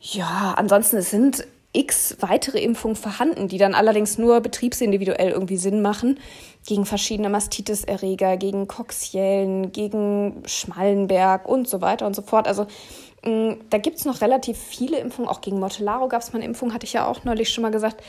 Ja, 0.00 0.54
ansonsten 0.56 1.02
sind 1.02 1.46
x 1.72 2.16
weitere 2.20 2.58
Impfungen 2.58 2.96
vorhanden, 2.96 3.46
die 3.46 3.58
dann 3.58 3.74
allerdings 3.74 4.18
nur 4.18 4.40
betriebsindividuell 4.40 5.30
irgendwie 5.30 5.58
Sinn 5.58 5.82
machen. 5.82 6.18
Gegen 6.66 6.84
verschiedene 6.84 7.28
Mastitis-Erreger, 7.28 8.36
gegen 8.36 8.66
Coxiellen, 8.66 9.72
gegen 9.72 10.42
Schmallenberg 10.46 11.46
und 11.48 11.68
so 11.68 11.80
weiter 11.80 12.06
und 12.06 12.16
so 12.16 12.22
fort. 12.22 12.48
Also 12.48 12.66
mm, 13.24 13.52
da 13.68 13.78
gibt 13.78 13.98
es 13.98 14.04
noch 14.04 14.20
relativ 14.20 14.58
viele 14.58 14.98
Impfungen. 14.98 15.30
Auch 15.30 15.42
gegen 15.42 15.60
Mortellaro 15.60 16.08
gab 16.08 16.22
es 16.22 16.32
mal 16.32 16.38
eine 16.38 16.46
Impfung, 16.46 16.74
hatte 16.74 16.86
ich 16.86 16.94
ja 16.94 17.06
auch 17.06 17.24
neulich 17.24 17.50
schon 17.50 17.62
mal 17.62 17.70
gesagt. 17.70 18.02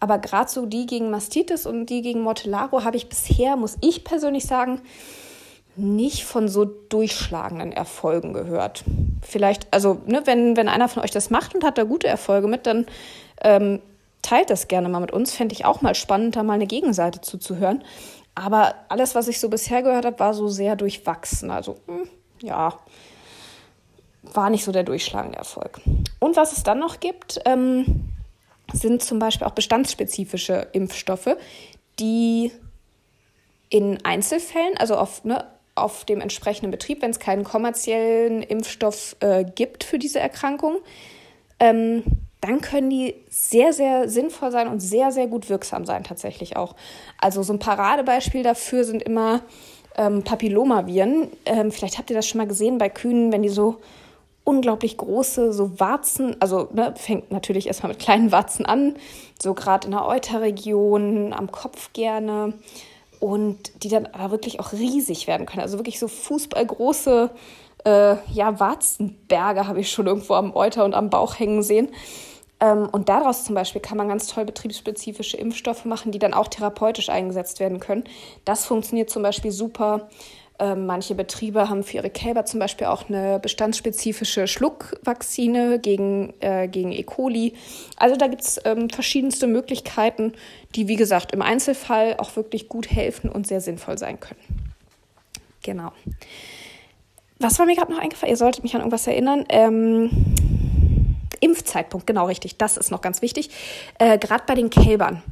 Aber 0.00 0.18
gerade 0.18 0.50
so 0.50 0.66
die 0.66 0.86
gegen 0.86 1.10
Mastitis 1.10 1.66
und 1.66 1.86
die 1.86 2.02
gegen 2.02 2.20
Mortellaro 2.20 2.84
habe 2.84 2.98
ich 2.98 3.08
bisher, 3.08 3.56
muss 3.56 3.78
ich 3.80 4.04
persönlich 4.04 4.44
sagen, 4.44 4.80
nicht 5.76 6.24
von 6.24 6.48
so 6.48 6.64
durchschlagenden 6.64 7.72
Erfolgen 7.72 8.32
gehört. 8.32 8.84
Vielleicht, 9.28 9.66
also, 9.74 10.00
ne, 10.06 10.22
wenn, 10.24 10.56
wenn 10.56 10.70
einer 10.70 10.88
von 10.88 11.02
euch 11.02 11.10
das 11.10 11.28
macht 11.28 11.54
und 11.54 11.62
hat 11.62 11.76
da 11.76 11.84
gute 11.84 12.08
Erfolge 12.08 12.48
mit, 12.48 12.66
dann 12.66 12.86
ähm, 13.42 13.82
teilt 14.22 14.48
das 14.48 14.68
gerne 14.68 14.88
mal 14.88 15.00
mit 15.00 15.12
uns. 15.12 15.34
Fände 15.34 15.52
ich 15.52 15.66
auch 15.66 15.82
mal 15.82 15.94
spannend, 15.94 16.34
da 16.34 16.42
mal 16.42 16.54
eine 16.54 16.66
Gegenseite 16.66 17.20
zuzuhören. 17.20 17.84
Aber 18.34 18.74
alles, 18.88 19.14
was 19.14 19.28
ich 19.28 19.38
so 19.38 19.50
bisher 19.50 19.82
gehört 19.82 20.06
habe, 20.06 20.18
war 20.18 20.32
so 20.32 20.48
sehr 20.48 20.76
durchwachsen. 20.76 21.50
Also, 21.50 21.76
mh, 21.86 21.94
hm, 21.94 22.08
ja, 22.40 22.78
war 24.22 24.48
nicht 24.48 24.64
so 24.64 24.72
der 24.72 24.84
durchschlagende 24.84 25.36
Erfolg. 25.36 25.78
Und 26.20 26.36
was 26.36 26.56
es 26.56 26.62
dann 26.62 26.78
noch 26.78 26.98
gibt, 26.98 27.38
ähm, 27.44 28.08
sind 28.72 29.02
zum 29.02 29.18
Beispiel 29.18 29.46
auch 29.46 29.52
bestandsspezifische 29.52 30.68
Impfstoffe, 30.72 31.36
die 32.00 32.50
in 33.68 34.02
Einzelfällen, 34.06 34.78
also 34.78 34.96
auf 34.96 35.22
ne, 35.24 35.44
auf 35.82 36.04
dem 36.04 36.20
entsprechenden 36.20 36.70
Betrieb, 36.70 37.02
wenn 37.02 37.10
es 37.10 37.18
keinen 37.18 37.44
kommerziellen 37.44 38.42
Impfstoff 38.42 39.16
äh, 39.20 39.44
gibt 39.44 39.84
für 39.84 39.98
diese 39.98 40.20
Erkrankung, 40.20 40.78
ähm, 41.60 42.02
dann 42.40 42.60
können 42.60 42.90
die 42.90 43.14
sehr, 43.28 43.72
sehr 43.72 44.08
sinnvoll 44.08 44.52
sein 44.52 44.68
und 44.68 44.80
sehr, 44.80 45.10
sehr 45.10 45.26
gut 45.26 45.48
wirksam 45.48 45.84
sein 45.84 46.04
tatsächlich 46.04 46.56
auch. 46.56 46.76
Also 47.20 47.42
so 47.42 47.52
ein 47.52 47.58
Paradebeispiel 47.58 48.42
dafür 48.42 48.84
sind 48.84 49.02
immer 49.02 49.42
ähm, 49.96 50.22
Papillomaviren. 50.22 51.28
Ähm, 51.44 51.72
vielleicht 51.72 51.98
habt 51.98 52.10
ihr 52.10 52.16
das 52.16 52.26
schon 52.26 52.38
mal 52.38 52.46
gesehen 52.46 52.78
bei 52.78 52.88
Kühen, 52.88 53.32
wenn 53.32 53.42
die 53.42 53.48
so 53.48 53.78
unglaublich 54.44 54.96
große, 54.96 55.52
so 55.52 55.78
Warzen, 55.78 56.36
also 56.40 56.68
ne, 56.72 56.94
fängt 56.96 57.30
natürlich 57.30 57.66
erstmal 57.66 57.92
mit 57.92 57.98
kleinen 57.98 58.32
Warzen 58.32 58.64
an, 58.64 58.94
so 59.40 59.52
gerade 59.52 59.86
in 59.86 59.90
der 59.90 60.06
Euterregion, 60.06 61.34
am 61.34 61.52
Kopf 61.52 61.92
gerne 61.92 62.54
und 63.20 63.82
die 63.82 63.88
dann 63.88 64.06
aber 64.06 64.32
wirklich 64.32 64.60
auch 64.60 64.72
riesig 64.72 65.26
werden 65.26 65.46
können. 65.46 65.62
Also 65.62 65.78
wirklich 65.78 65.98
so 65.98 66.08
fußballgroße 66.08 67.30
äh, 67.84 68.16
ja, 68.32 68.58
Warzenberge 68.60 69.66
habe 69.66 69.80
ich 69.80 69.90
schon 69.90 70.06
irgendwo 70.06 70.34
am 70.34 70.54
Euter 70.54 70.84
und 70.84 70.94
am 70.94 71.10
Bauch 71.10 71.38
hängen 71.38 71.62
sehen. 71.62 71.88
Ähm, 72.60 72.88
und 72.90 73.08
daraus 73.08 73.44
zum 73.44 73.54
Beispiel 73.54 73.80
kann 73.80 73.98
man 73.98 74.08
ganz 74.08 74.26
toll 74.26 74.44
betriebsspezifische 74.44 75.36
Impfstoffe 75.36 75.84
machen, 75.84 76.12
die 76.12 76.18
dann 76.18 76.34
auch 76.34 76.48
therapeutisch 76.48 77.08
eingesetzt 77.08 77.60
werden 77.60 77.80
können. 77.80 78.04
Das 78.44 78.66
funktioniert 78.66 79.10
zum 79.10 79.22
Beispiel 79.22 79.52
super 79.52 80.08
ähm, 80.58 80.86
manche 80.86 81.14
Betriebe 81.14 81.68
haben 81.68 81.84
für 81.84 81.98
ihre 81.98 82.10
Kälber 82.10 82.44
zum 82.44 82.60
Beispiel 82.60 82.88
auch 82.88 83.08
eine 83.08 83.38
bestandsspezifische 83.38 84.48
Schluckvakzine 84.48 85.78
gegen, 85.78 86.34
äh, 86.40 86.68
gegen 86.68 86.92
E. 86.92 87.02
coli. 87.04 87.54
Also 87.96 88.16
da 88.16 88.26
gibt 88.26 88.42
es 88.42 88.60
ähm, 88.64 88.90
verschiedenste 88.90 89.46
Möglichkeiten, 89.46 90.32
die, 90.74 90.88
wie 90.88 90.96
gesagt, 90.96 91.32
im 91.32 91.42
Einzelfall 91.42 92.16
auch 92.18 92.34
wirklich 92.36 92.68
gut 92.68 92.90
helfen 92.90 93.30
und 93.30 93.46
sehr 93.46 93.60
sinnvoll 93.60 93.98
sein 93.98 94.18
können. 94.18 94.40
Genau. 95.62 95.92
Was 97.38 97.58
war 97.58 97.66
mir 97.66 97.76
gerade 97.76 97.92
noch 97.92 98.00
eingefallen? 98.00 98.32
Ihr 98.32 98.36
solltet 98.36 98.64
mich 98.64 98.74
an 98.74 98.80
irgendwas 98.80 99.06
erinnern. 99.06 99.44
Ähm, 99.48 100.10
Impfzeitpunkt, 101.40 102.06
genau 102.06 102.26
richtig. 102.26 102.56
Das 102.56 102.76
ist 102.76 102.90
noch 102.90 103.00
ganz 103.00 103.22
wichtig. 103.22 103.50
Äh, 103.98 104.18
gerade 104.18 104.42
bei 104.46 104.54
den 104.54 104.70
Kälbern. 104.70 105.22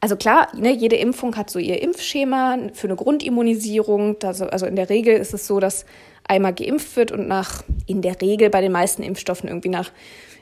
Also 0.00 0.16
klar, 0.16 0.48
ne, 0.54 0.72
jede 0.72 0.96
Impfung 0.96 1.36
hat 1.36 1.50
so 1.50 1.58
ihr 1.58 1.82
Impfschema 1.82 2.58
für 2.74 2.86
eine 2.86 2.96
Grundimmunisierung. 2.96 4.16
Also 4.22 4.66
in 4.66 4.76
der 4.76 4.90
Regel 4.90 5.16
ist 5.16 5.34
es 5.34 5.46
so, 5.46 5.58
dass 5.58 5.86
einmal 6.28 6.54
geimpft 6.54 6.96
wird 6.96 7.12
und 7.12 7.28
nach, 7.28 7.62
in 7.86 8.02
der 8.02 8.20
Regel 8.20 8.50
bei 8.50 8.60
den 8.60 8.72
meisten 8.72 9.02
Impfstoffen 9.02 9.48
irgendwie 9.48 9.68
nach 9.68 9.90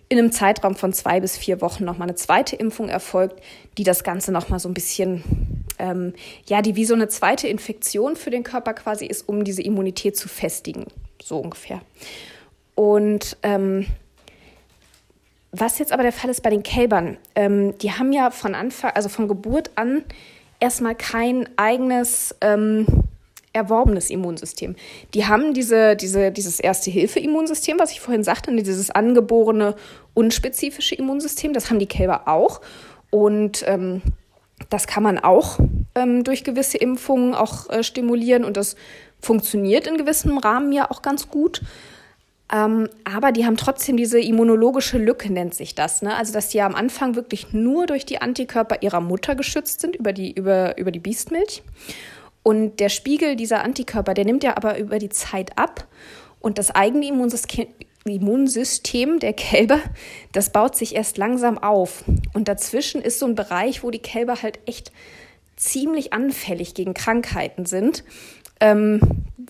in 0.09 0.19
einem 0.19 0.33
Zeitraum 0.33 0.77
von 0.77 0.93
zwei 0.93 1.21
bis 1.21 1.37
vier 1.37 1.61
Wochen 1.61 1.85
nochmal 1.85 2.09
eine 2.09 2.17
zweite 2.17 2.57
Impfung 2.57 2.89
erfolgt, 2.89 3.41
die 3.79 3.85
das 3.85 4.05
Ganze 4.05 4.33
nochmal 4.33 4.59
so 4.59 4.69
ein 4.69 4.75
bisschen, 4.75 5.25
ähm, 5.79 6.13
ja, 6.47 6.61
die 6.61 6.77
wie 6.77 6.85
so 6.85 6.95
eine 6.95 7.09
zweite 7.09 7.49
Infektion 7.49 8.15
für 8.17 8.31
den 8.31 8.43
Körper 8.43 8.75
quasi 8.75 9.07
ist, 9.07 9.29
um 9.29 9.45
diese 9.45 9.63
Immunität 9.63 10.17
zu 10.17 10.29
festigen. 10.29 10.87
So 11.23 11.39
ungefähr. 11.39 11.81
Und 12.75 13.37
ähm, 13.43 13.87
was 15.57 15.79
jetzt 15.79 15.93
aber 15.93 16.03
der 16.03 16.13
Fall 16.13 16.31
ist 16.31 16.43
bei 16.43 16.51
den 16.51 16.63
Kälbern, 16.63 17.17
ähm, 17.35 17.77
die 17.79 17.93
haben 17.93 18.13
ja 18.13 18.31
von 18.31 18.55
Anfang, 18.55 18.93
also 18.95 19.09
von 19.09 19.29
Geburt 19.29 19.71
an 19.77 20.05
erstmal 20.61 20.95
kein 20.95 21.49
eigenes 21.57 22.35
ähm, 22.41 22.87
erworbenes 23.53 24.11
Immunsystem. 24.11 24.75
Die 25.15 25.27
haben 25.27 25.55
diese, 25.55 25.97
diese, 25.97 26.33
dieses 26.33 26.59
Erste-Hilfe-Immunsystem, 26.59 27.79
was 27.79 27.93
ich 27.93 28.01
vorhin 28.01 28.25
sagte, 28.25 28.55
dieses 28.55 28.91
angeborene, 28.91 29.77
unspezifische 30.13 30.97
Immunsystem, 30.97 31.53
das 31.53 31.71
haben 31.71 31.79
die 31.79 31.87
Kälber 31.87 32.27
auch. 32.27 32.61
Und 33.11 33.65
ähm, 33.67 34.03
das 34.71 34.87
kann 34.87 35.03
man 35.03 35.19
auch 35.19 35.59
ähm, 35.95 36.25
durch 36.25 36.43
gewisse 36.43 36.79
Impfungen 36.79 37.35
auch 37.35 37.71
äh, 37.71 37.83
stimulieren 37.83 38.45
und 38.45 38.57
das 38.57 38.77
funktioniert 39.21 39.87
in 39.87 39.97
gewissem 39.97 40.39
Rahmen 40.39 40.73
ja 40.73 40.91
auch 40.91 41.01
ganz 41.01 41.29
gut. 41.29 41.63
Ähm, 42.53 42.89
aber 43.05 43.33
die 43.33 43.47
haben 43.47 43.57
trotzdem 43.57 43.97
diese 43.97 44.21
immunologische 44.21 44.99
Lücke, 44.99 45.33
nennt 45.33 45.55
sich 45.55 45.75
das. 45.75 46.03
Ne? 46.03 46.15
Also, 46.15 46.33
dass 46.33 46.51
die 46.51 46.61
am 46.61 46.75
Anfang 46.75 47.15
wirklich 47.15 47.53
nur 47.53 47.87
durch 47.87 48.05
die 48.05 48.21
Antikörper 48.21 48.83
ihrer 48.83 49.01
Mutter 49.01 49.35
geschützt 49.35 49.81
sind, 49.81 49.97
über 49.97 50.13
die, 50.13 50.33
über, 50.33 50.77
über 50.77 50.91
die 50.91 50.99
Biestmilch. 50.99 51.63
Und 52.43 52.81
der 52.81 52.91
Spiegel 52.91 53.37
dieser 53.37 53.65
Antikörper, 53.65 54.13
der 54.13 54.27
nimmt 54.27 54.45
ja 54.45 54.57
aber 54.57 54.79
über 54.79 54.99
die 54.99 55.09
Zeit 55.09 55.57
ab. 55.59 55.87
Und 56.41 56.59
das 56.59 56.71
eigene 56.71 57.07
Immunsystem, 58.05 59.19
der 59.19 59.33
Kälber, 59.33 59.81
das 60.33 60.51
baut 60.51 60.77
sich 60.77 60.95
erst 60.95 61.17
langsam 61.17 61.57
auf. 61.57 62.05
Und 62.35 62.49
dazwischen 62.49 63.01
ist 63.01 63.19
so 63.19 63.25
ein 63.25 63.35
Bereich, 63.35 63.83
wo 63.83 63.91
die 63.91 64.01
Kälber 64.01 64.43
halt 64.43 64.59
echt 64.67 64.93
ziemlich 65.57 66.13
anfällig 66.13 66.75
gegen 66.75 66.93
Krankheiten 66.93 67.65
sind 67.65 68.05
ähm, 68.61 69.01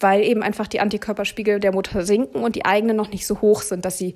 weil 0.01 0.23
eben 0.23 0.43
einfach 0.43 0.67
die 0.67 0.81
Antikörperspiegel 0.81 1.61
der 1.61 1.73
Mutter 1.73 2.05
sinken 2.05 2.43
und 2.43 2.57
die 2.57 2.65
eigenen 2.65 2.97
noch 2.97 3.11
nicht 3.11 3.27
so 3.27 3.41
hoch 3.41 3.63
sind, 3.63 3.85
dass 3.85 3.99
sie 3.99 4.15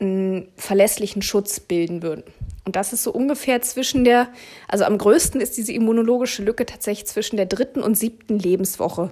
einen 0.00 0.48
verlässlichen 0.56 1.22
Schutz 1.22 1.60
bilden 1.60 2.02
würden. 2.02 2.24
Und 2.64 2.76
das 2.76 2.92
ist 2.92 3.02
so 3.02 3.12
ungefähr 3.12 3.62
zwischen 3.62 4.04
der, 4.04 4.28
also 4.68 4.84
am 4.84 4.98
größten 4.98 5.40
ist 5.40 5.56
diese 5.56 5.72
immunologische 5.72 6.42
Lücke 6.42 6.66
tatsächlich 6.66 7.06
zwischen 7.06 7.36
der 7.36 7.46
dritten 7.46 7.82
und 7.82 7.96
siebten 7.96 8.38
Lebenswoche. 8.38 9.10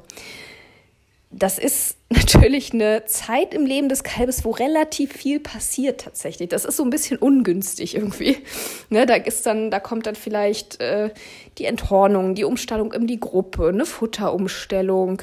Das 1.39 1.59
ist 1.59 1.97
natürlich 2.11 2.73
eine 2.73 3.05
Zeit 3.07 3.55
im 3.55 3.67
Leben 3.67 3.89
des 3.89 4.03
Kalbes, 4.03 4.45
wo 4.45 4.51
relativ 4.51 5.13
viel 5.13 5.41
passiert 5.41 6.03
tatsächlich. 6.03 6.49
Das 6.49 6.65
ist 6.65 6.77
so 6.77 6.85
ein 6.85 6.91
bisschen 6.91 7.19
ungünstig 7.19 7.95
irgendwie. 7.95 8.39
Ne, 8.89 9.05
da 9.05 9.15
ist 9.15 9.47
dann, 9.47 9.71
da 9.73 9.81
kommt 9.81 10.07
dann 10.07 10.15
vielleicht 10.15 10.81
äh, 10.81 11.11
die 11.59 11.65
Enthornung, 11.65 12.37
die 12.37 12.45
Umstellung 12.45 12.93
in 12.93 13.09
die 13.09 13.19
Gruppe, 13.19 13.69
eine 13.69 13.85
Futterumstellung. 13.85 15.23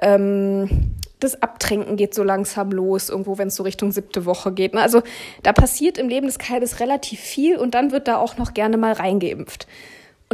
Ähm, 0.00 0.94
das 1.20 1.42
Abtränken 1.42 1.96
geht 1.96 2.14
so 2.14 2.22
langsam 2.22 2.70
los, 2.70 3.10
irgendwo, 3.10 3.36
wenn 3.36 3.48
es 3.48 3.56
so 3.56 3.62
Richtung 3.62 3.92
siebte 3.92 4.24
Woche 4.24 4.52
geht. 4.52 4.72
Ne? 4.72 4.80
Also 4.80 5.02
da 5.42 5.52
passiert 5.52 5.98
im 5.98 6.08
Leben 6.08 6.26
des 6.26 6.38
Kalbes 6.38 6.80
relativ 6.80 7.20
viel 7.20 7.58
und 7.58 7.74
dann 7.74 7.92
wird 7.92 8.08
da 8.08 8.16
auch 8.16 8.38
noch 8.38 8.54
gerne 8.54 8.78
mal 8.78 8.92
reingeimpft. 8.92 9.66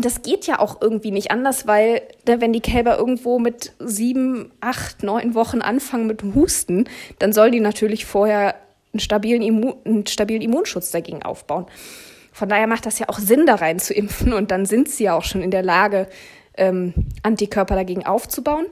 Und 0.01 0.07
das 0.07 0.23
geht 0.23 0.47
ja 0.47 0.59
auch 0.59 0.81
irgendwie 0.81 1.11
nicht 1.11 1.31
anders, 1.31 1.67
weil 1.67 2.01
ne, 2.27 2.41
wenn 2.41 2.55
die 2.55 2.63
Kälber 2.63 2.97
irgendwo 2.97 3.39
mit 3.39 3.75
sieben, 3.81 4.51
acht, 4.63 5.03
neun 5.03 5.35
Wochen 5.35 5.61
anfangen 5.61 6.07
mit 6.07 6.23
Husten, 6.35 6.89
dann 7.19 7.35
soll 7.35 7.51
die 7.51 7.61
natürlich 7.61 8.07
vorher 8.07 8.55
einen 8.95 9.01
stabilen, 9.01 9.43
Immun, 9.43 9.75
einen 9.85 10.07
stabilen 10.07 10.41
Immunschutz 10.41 10.91
dagegen 10.91 11.23
aufbauen. 11.23 11.67
Von 12.33 12.49
daher 12.49 12.67
macht 12.67 12.87
das 12.87 12.99
ja 12.99 13.11
auch 13.11 13.19
Sinn, 13.19 13.45
da 13.45 13.57
rein 13.57 13.79
zu 13.79 13.93
impfen 13.93 14.33
und 14.33 14.51
dann 14.51 14.65
sind 14.65 14.89
sie 14.89 15.05
ja 15.05 15.15
auch 15.15 15.25
schon 15.25 15.43
in 15.43 15.51
der 15.51 15.63
Lage, 15.63 16.09
ähm, 16.57 16.95
Antikörper 17.23 17.75
dagegen 17.75 18.07
aufzubauen. 18.07 18.69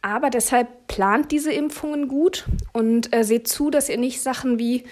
Aber 0.00 0.30
deshalb 0.30 0.86
plant 0.86 1.30
diese 1.30 1.52
Impfungen 1.52 2.08
gut 2.08 2.46
und 2.72 3.14
äh, 3.14 3.22
seht 3.22 3.48
zu, 3.48 3.68
dass 3.68 3.90
ihr 3.90 3.98
nicht 3.98 4.22
Sachen 4.22 4.58
wie 4.58 4.84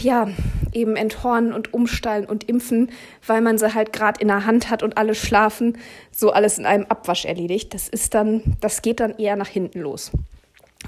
ja, 0.00 0.28
eben 0.72 0.96
enthornen 0.96 1.52
und 1.52 1.74
umstallen 1.74 2.26
und 2.26 2.48
impfen, 2.48 2.90
weil 3.26 3.40
man 3.40 3.58
sie 3.58 3.74
halt 3.74 3.92
gerade 3.92 4.20
in 4.20 4.28
der 4.28 4.46
Hand 4.46 4.70
hat 4.70 4.82
und 4.82 4.96
alle 4.96 5.14
schlafen, 5.14 5.78
so 6.10 6.30
alles 6.30 6.58
in 6.58 6.66
einem 6.66 6.86
Abwasch 6.86 7.24
erledigt. 7.24 7.74
Das 7.74 7.88
ist 7.88 8.14
dann, 8.14 8.56
das 8.60 8.82
geht 8.82 9.00
dann 9.00 9.16
eher 9.18 9.36
nach 9.36 9.48
hinten 9.48 9.80
los. 9.80 10.10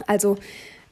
Also 0.06 0.36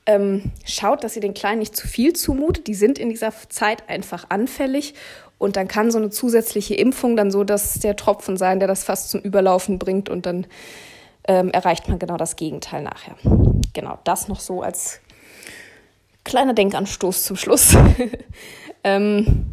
ähm, 0.06 0.50
schaut, 0.64 1.04
dass 1.04 1.16
ihr 1.16 1.22
den 1.22 1.34
Kleinen 1.34 1.60
nicht 1.60 1.76
zu 1.76 1.86
viel 1.86 2.14
zumutet. 2.14 2.66
Die 2.66 2.74
sind 2.74 2.98
in 2.98 3.10
dieser 3.10 3.32
Zeit 3.48 3.88
einfach 3.88 4.26
anfällig 4.28 4.94
und 5.38 5.56
dann 5.56 5.68
kann 5.68 5.90
so 5.90 5.98
eine 5.98 6.10
zusätzliche 6.10 6.74
Impfung 6.74 7.16
dann 7.16 7.30
so, 7.30 7.44
dass 7.44 7.78
der 7.78 7.96
Tropfen 7.96 8.36
sein, 8.36 8.58
der 8.58 8.68
das 8.68 8.84
fast 8.84 9.10
zum 9.10 9.20
Überlaufen 9.20 9.78
bringt 9.78 10.08
und 10.08 10.26
dann 10.26 10.46
ähm, 11.28 11.50
erreicht 11.50 11.88
man 11.88 11.98
genau 11.98 12.16
das 12.16 12.36
Gegenteil 12.36 12.82
nachher. 12.82 13.16
Genau, 13.72 13.98
das 14.04 14.28
noch 14.28 14.40
so 14.40 14.62
als 14.62 15.00
kleiner 16.24 16.54
Denkanstoß 16.54 17.24
zum 17.24 17.36
Schluss. 17.36 17.76
ähm, 18.84 19.46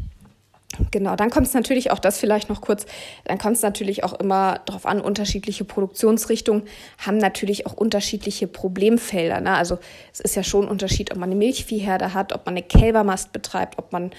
Genau, 0.91 1.15
dann 1.15 1.29
kommt 1.29 1.47
es 1.47 1.53
natürlich 1.53 1.91
auch 1.91 1.99
das 1.99 2.19
vielleicht 2.19 2.49
noch 2.49 2.61
kurz, 2.61 2.85
dann 3.25 3.37
kommt 3.37 3.55
es 3.55 3.61
natürlich 3.61 4.03
auch 4.03 4.13
immer 4.13 4.59
darauf 4.65 4.85
an, 4.85 5.01
unterschiedliche 5.01 5.63
Produktionsrichtungen 5.63 6.63
haben 6.99 7.17
natürlich 7.17 7.65
auch 7.65 7.73
unterschiedliche 7.73 8.47
Problemfelder. 8.47 9.41
Ne? 9.41 9.55
Also 9.55 9.79
es 10.13 10.19
ist 10.19 10.35
ja 10.35 10.43
schon 10.43 10.65
ein 10.65 10.69
Unterschied, 10.69 11.11
ob 11.11 11.17
man 11.17 11.29
eine 11.29 11.37
Milchviehherde 11.37 12.13
hat, 12.13 12.33
ob 12.33 12.45
man 12.45 12.53
eine 12.53 12.63
Kälbermast 12.63 13.31
betreibt, 13.33 13.79
ob 13.79 13.91
man 13.91 14.11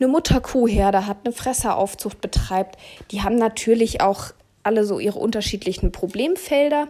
eine 0.00 0.08
Mutterkuhherde 0.08 1.06
hat, 1.06 1.18
eine 1.24 1.34
Fresseraufzucht 1.34 2.20
betreibt. 2.20 2.78
Die 3.10 3.22
haben 3.22 3.36
natürlich 3.36 4.00
auch 4.00 4.26
alle 4.62 4.84
so 4.84 4.98
ihre 5.00 5.18
unterschiedlichen 5.18 5.92
Problemfelder 5.92 6.88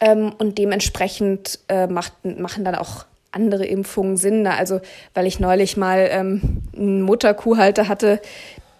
ähm, 0.00 0.32
und 0.38 0.58
dementsprechend 0.58 1.58
äh, 1.68 1.86
macht, 1.86 2.12
machen 2.24 2.64
dann 2.64 2.76
auch 2.76 3.04
andere 3.32 3.64
Impfungen 3.66 4.16
Sinn. 4.16 4.46
Also, 4.46 4.80
weil 5.14 5.26
ich 5.26 5.40
neulich 5.40 5.76
mal 5.76 6.08
ähm, 6.10 6.62
einen 6.74 7.02
Mutterkuhhalter 7.02 7.88
hatte, 7.88 8.20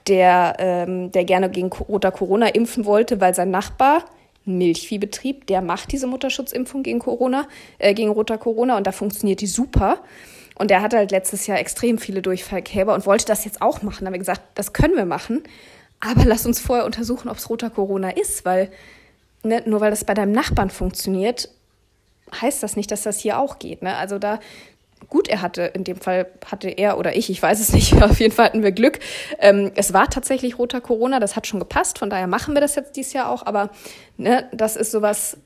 der, 0.08 0.56
ähm, 0.58 1.12
der 1.12 1.24
gerne 1.24 1.50
gegen 1.50 1.70
roter 1.70 2.10
Corona 2.10 2.48
impfen 2.48 2.84
wollte, 2.84 3.20
weil 3.20 3.34
sein 3.34 3.50
Nachbar, 3.50 4.04
ein 4.46 4.58
Milchviehbetrieb, 4.58 5.46
der 5.46 5.60
macht 5.60 5.92
diese 5.92 6.06
Mutterschutzimpfung 6.06 6.82
gegen 6.82 6.98
Corona, 6.98 7.46
äh, 7.78 7.94
gegen 7.94 8.10
roter 8.10 8.38
Corona 8.38 8.76
und 8.76 8.86
da 8.86 8.92
funktioniert 8.92 9.40
die 9.40 9.46
super. 9.46 9.98
Und 10.54 10.70
der 10.70 10.82
hatte 10.82 10.96
halt 10.96 11.12
letztes 11.12 11.46
Jahr 11.46 11.58
extrem 11.58 11.98
viele 11.98 12.22
Durchfallkälber 12.22 12.94
und 12.94 13.06
wollte 13.06 13.26
das 13.26 13.44
jetzt 13.44 13.62
auch 13.62 13.82
machen. 13.82 13.98
Da 14.00 14.06
haben 14.06 14.14
wir 14.14 14.18
gesagt, 14.18 14.42
das 14.54 14.72
können 14.72 14.96
wir 14.96 15.04
machen, 15.04 15.42
aber 16.00 16.24
lass 16.24 16.46
uns 16.46 16.58
vorher 16.58 16.86
untersuchen, 16.86 17.28
ob 17.28 17.36
es 17.36 17.50
roter 17.50 17.70
Corona 17.70 18.10
ist, 18.10 18.44
weil 18.44 18.70
ne, 19.42 19.62
nur 19.66 19.80
weil 19.80 19.90
das 19.90 20.04
bei 20.04 20.14
deinem 20.14 20.32
Nachbarn 20.32 20.70
funktioniert, 20.70 21.48
heißt 22.40 22.62
das 22.62 22.76
nicht, 22.76 22.90
dass 22.90 23.02
das 23.02 23.18
hier 23.18 23.38
auch 23.38 23.58
geht. 23.58 23.82
Ne? 23.82 23.96
Also 23.96 24.18
da, 24.18 24.40
gut, 25.08 25.28
er 25.28 25.42
hatte, 25.42 25.62
in 25.62 25.84
dem 25.84 25.96
Fall 25.96 26.26
hatte 26.44 26.68
er 26.68 26.98
oder 26.98 27.16
ich, 27.16 27.30
ich 27.30 27.42
weiß 27.42 27.60
es 27.60 27.72
nicht, 27.72 28.00
auf 28.02 28.20
jeden 28.20 28.34
Fall 28.34 28.46
hatten 28.46 28.62
wir 28.62 28.72
Glück. 28.72 28.98
Ähm, 29.38 29.72
es 29.74 29.92
war 29.92 30.08
tatsächlich 30.08 30.58
roter 30.58 30.80
Corona, 30.80 31.20
das 31.20 31.36
hat 31.36 31.46
schon 31.46 31.60
gepasst, 31.60 31.98
von 31.98 32.10
daher 32.10 32.26
machen 32.26 32.54
wir 32.54 32.60
das 32.60 32.74
jetzt 32.74 32.96
dieses 32.96 33.12
Jahr 33.12 33.30
auch, 33.30 33.46
aber 33.46 33.70
ne, 34.16 34.48
das 34.52 34.76
ist 34.76 34.90
sowas, 34.90 35.38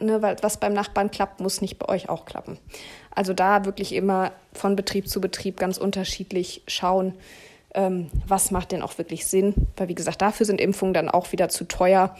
ne, 0.00 0.22
was 0.22 0.58
beim 0.58 0.72
Nachbarn 0.72 1.10
klappt, 1.10 1.40
muss 1.40 1.60
nicht 1.60 1.78
bei 1.78 1.88
euch 1.88 2.08
auch 2.08 2.24
klappen. 2.24 2.58
Also 3.14 3.32
da 3.34 3.64
wirklich 3.64 3.94
immer 3.94 4.32
von 4.52 4.76
Betrieb 4.76 5.08
zu 5.08 5.20
Betrieb 5.20 5.58
ganz 5.58 5.78
unterschiedlich 5.78 6.62
schauen, 6.66 7.14
ähm, 7.74 8.10
was 8.26 8.50
macht 8.50 8.72
denn 8.72 8.82
auch 8.82 8.96
wirklich 8.98 9.26
Sinn, 9.26 9.54
weil 9.76 9.88
wie 9.88 9.94
gesagt, 9.94 10.22
dafür 10.22 10.46
sind 10.46 10.60
Impfungen 10.60 10.94
dann 10.94 11.08
auch 11.08 11.32
wieder 11.32 11.48
zu 11.48 11.64
teuer, 11.64 12.16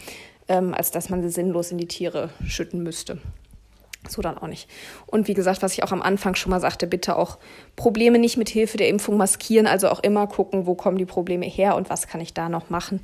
ähm, 0.49 0.75
als 0.75 0.90
dass 0.90 1.09
man 1.09 1.23
sie 1.23 1.31
sinnlos 1.31 1.71
in 1.71 1.79
die 1.79 1.88
Tiere 1.88 2.31
schütten 2.47 2.83
müsste. 2.83 3.18
So 4.06 4.22
dann 4.22 4.38
auch 4.38 4.46
nicht. 4.46 4.68
Und 5.06 5.26
wie 5.26 5.34
gesagt, 5.34 5.62
was 5.62 5.72
ich 5.72 5.82
auch 5.82 5.92
am 5.92 6.02
Anfang 6.02 6.34
schon 6.34 6.50
mal 6.50 6.61
sagte, 6.61 6.87
bitte 6.87 7.16
auch 7.16 7.38
Probleme 7.74 8.18
nicht 8.18 8.37
mit 8.37 8.48
Hilfe 8.48 8.76
der 8.76 8.88
Impfung 8.88 9.16
maskieren, 9.16 9.66
also 9.66 9.88
auch 9.88 10.00
immer 10.00 10.26
gucken, 10.26 10.66
wo 10.66 10.74
kommen 10.74 10.98
die 10.98 11.04
Probleme 11.04 11.46
her 11.46 11.74
und 11.74 11.90
was 11.90 12.06
kann 12.06 12.20
ich 12.20 12.32
da 12.32 12.48
noch 12.48 12.70
machen, 12.70 13.02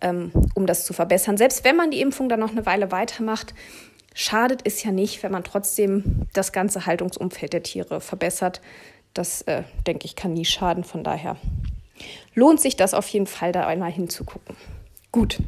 ähm, 0.00 0.30
um 0.54 0.66
das 0.66 0.84
zu 0.84 0.92
verbessern. 0.92 1.36
Selbst 1.36 1.64
wenn 1.64 1.76
man 1.76 1.90
die 1.90 2.00
Impfung 2.00 2.28
dann 2.28 2.40
noch 2.40 2.52
eine 2.52 2.64
Weile 2.64 2.92
weitermacht, 2.92 3.54
schadet 4.14 4.60
es 4.64 4.82
ja 4.82 4.92
nicht, 4.92 5.22
wenn 5.22 5.32
man 5.32 5.44
trotzdem 5.44 6.26
das 6.32 6.52
ganze 6.52 6.86
Haltungsumfeld 6.86 7.52
der 7.52 7.62
Tiere 7.62 8.00
verbessert. 8.00 8.60
Das, 9.14 9.42
äh, 9.42 9.64
denke 9.86 10.06
ich, 10.06 10.14
kann 10.14 10.32
nie 10.32 10.44
schaden. 10.44 10.84
Von 10.84 11.02
daher 11.02 11.36
lohnt 12.34 12.60
sich 12.60 12.76
das 12.76 12.94
auf 12.94 13.08
jeden 13.08 13.26
Fall, 13.26 13.52
da 13.52 13.66
einmal 13.66 13.90
hinzugucken. 13.90 14.56
Gut. 15.12 15.38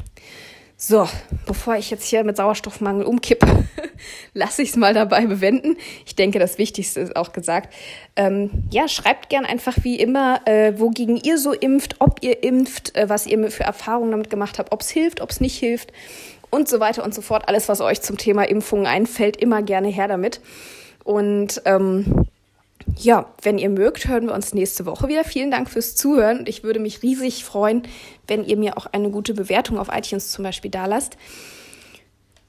So, 0.85 1.09
bevor 1.47 1.77
ich 1.77 1.93
jetzt 1.93 2.09
hier 2.09 2.25
mit 2.25 2.37
Sauerstoffmangel 2.37 3.05
umkippe, 3.05 3.47
lasse 4.35 4.63
ich 4.63 4.71
es 4.71 4.77
mal 4.77 4.93
dabei 4.93 5.27
bewenden. 5.27 5.77
Ich 6.05 6.17
denke, 6.17 6.41
das 6.41 6.59
Wichtigste 6.59 6.99
ist 6.99 7.15
auch 7.15 7.33
gesagt. 7.33 7.73
Ähm, 8.17 8.51
ja, 8.69 8.89
schreibt 8.89 9.29
gern 9.29 9.45
einfach 9.45 9.77
wie 9.83 9.95
immer, 10.01 10.41
äh, 10.45 10.73
wogegen 10.81 11.19
ihr 11.19 11.39
so 11.39 11.53
impft, 11.53 12.01
ob 12.01 12.19
ihr 12.25 12.43
impft, 12.43 12.97
äh, 12.97 13.09
was 13.09 13.29
ihr 13.29 13.49
für 13.53 13.63
Erfahrungen 13.63 14.11
damit 14.11 14.29
gemacht 14.29 14.59
habt, 14.59 14.73
ob 14.73 14.81
es 14.81 14.91
hilft, 14.91 15.21
ob 15.21 15.31
es 15.31 15.41
nicht 15.41 15.57
hilft 15.57 15.93
und 16.51 16.69
so 16.69 16.81
weiter 16.81 17.05
und 17.05 17.15
so 17.15 17.23
fort. 17.23 17.47
Alles, 17.47 17.69
was 17.69 17.81
euch 17.81 18.03
zum 18.03 18.19
Thema 18.19 18.43
Impfungen 18.43 18.87
einfällt, 18.87 19.37
immer 19.37 19.63
gerne 19.63 19.87
her 19.87 20.09
damit. 20.09 20.41
Und 21.05 21.63
ähm, 21.65 22.27
ja, 22.99 23.33
wenn 23.43 23.59
ihr 23.59 23.71
mögt, 23.71 24.09
hören 24.09 24.27
wir 24.27 24.35
uns 24.35 24.55
nächste 24.55 24.87
Woche 24.87 25.09
wieder. 25.09 25.25
Vielen 25.25 25.51
Dank 25.51 25.69
fürs 25.71 25.97
Zuhören 25.97 26.41
und 26.41 26.49
ich 26.49 26.65
würde 26.65 26.81
mich 26.81 27.03
riesig 27.03 27.45
freuen, 27.45 27.83
wenn 28.27 28.45
ihr 28.45 28.57
mir 28.57 28.77
auch 28.77 28.87
eine 28.87 29.11
gute 29.11 29.35
Bewertung 29.35 29.79
auf 29.79 29.89
iTunes 29.93 30.31
zum 30.31 30.45
Beispiel 30.45 30.71
da 30.71 30.87
lasst. 30.87 31.17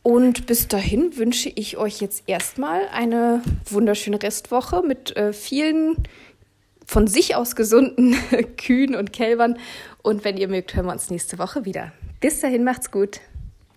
Und 0.03 0.47
bis 0.47 0.67
dahin 0.67 1.15
wünsche 1.15 1.49
ich 1.49 1.77
euch 1.77 2.01
jetzt 2.01 2.23
erstmal 2.27 2.87
eine 2.89 3.41
wunderschöne 3.69 4.21
Restwoche 4.21 4.83
mit 4.85 5.15
äh, 5.15 5.31
vielen 5.31 5.95
von 6.85 7.07
sich 7.07 7.35
aus 7.35 7.55
gesunden 7.55 8.15
Kühen 8.57 8.95
und 8.95 9.13
Kälbern. 9.13 9.57
Und 10.01 10.25
wenn 10.25 10.37
ihr 10.37 10.49
mögt, 10.49 10.75
hören 10.75 10.85
wir 10.87 10.91
uns 10.91 11.09
nächste 11.09 11.39
Woche 11.39 11.63
wieder. 11.63 11.93
Bis 12.19 12.41
dahin, 12.41 12.65
macht's 12.65 12.91
gut. 12.91 13.21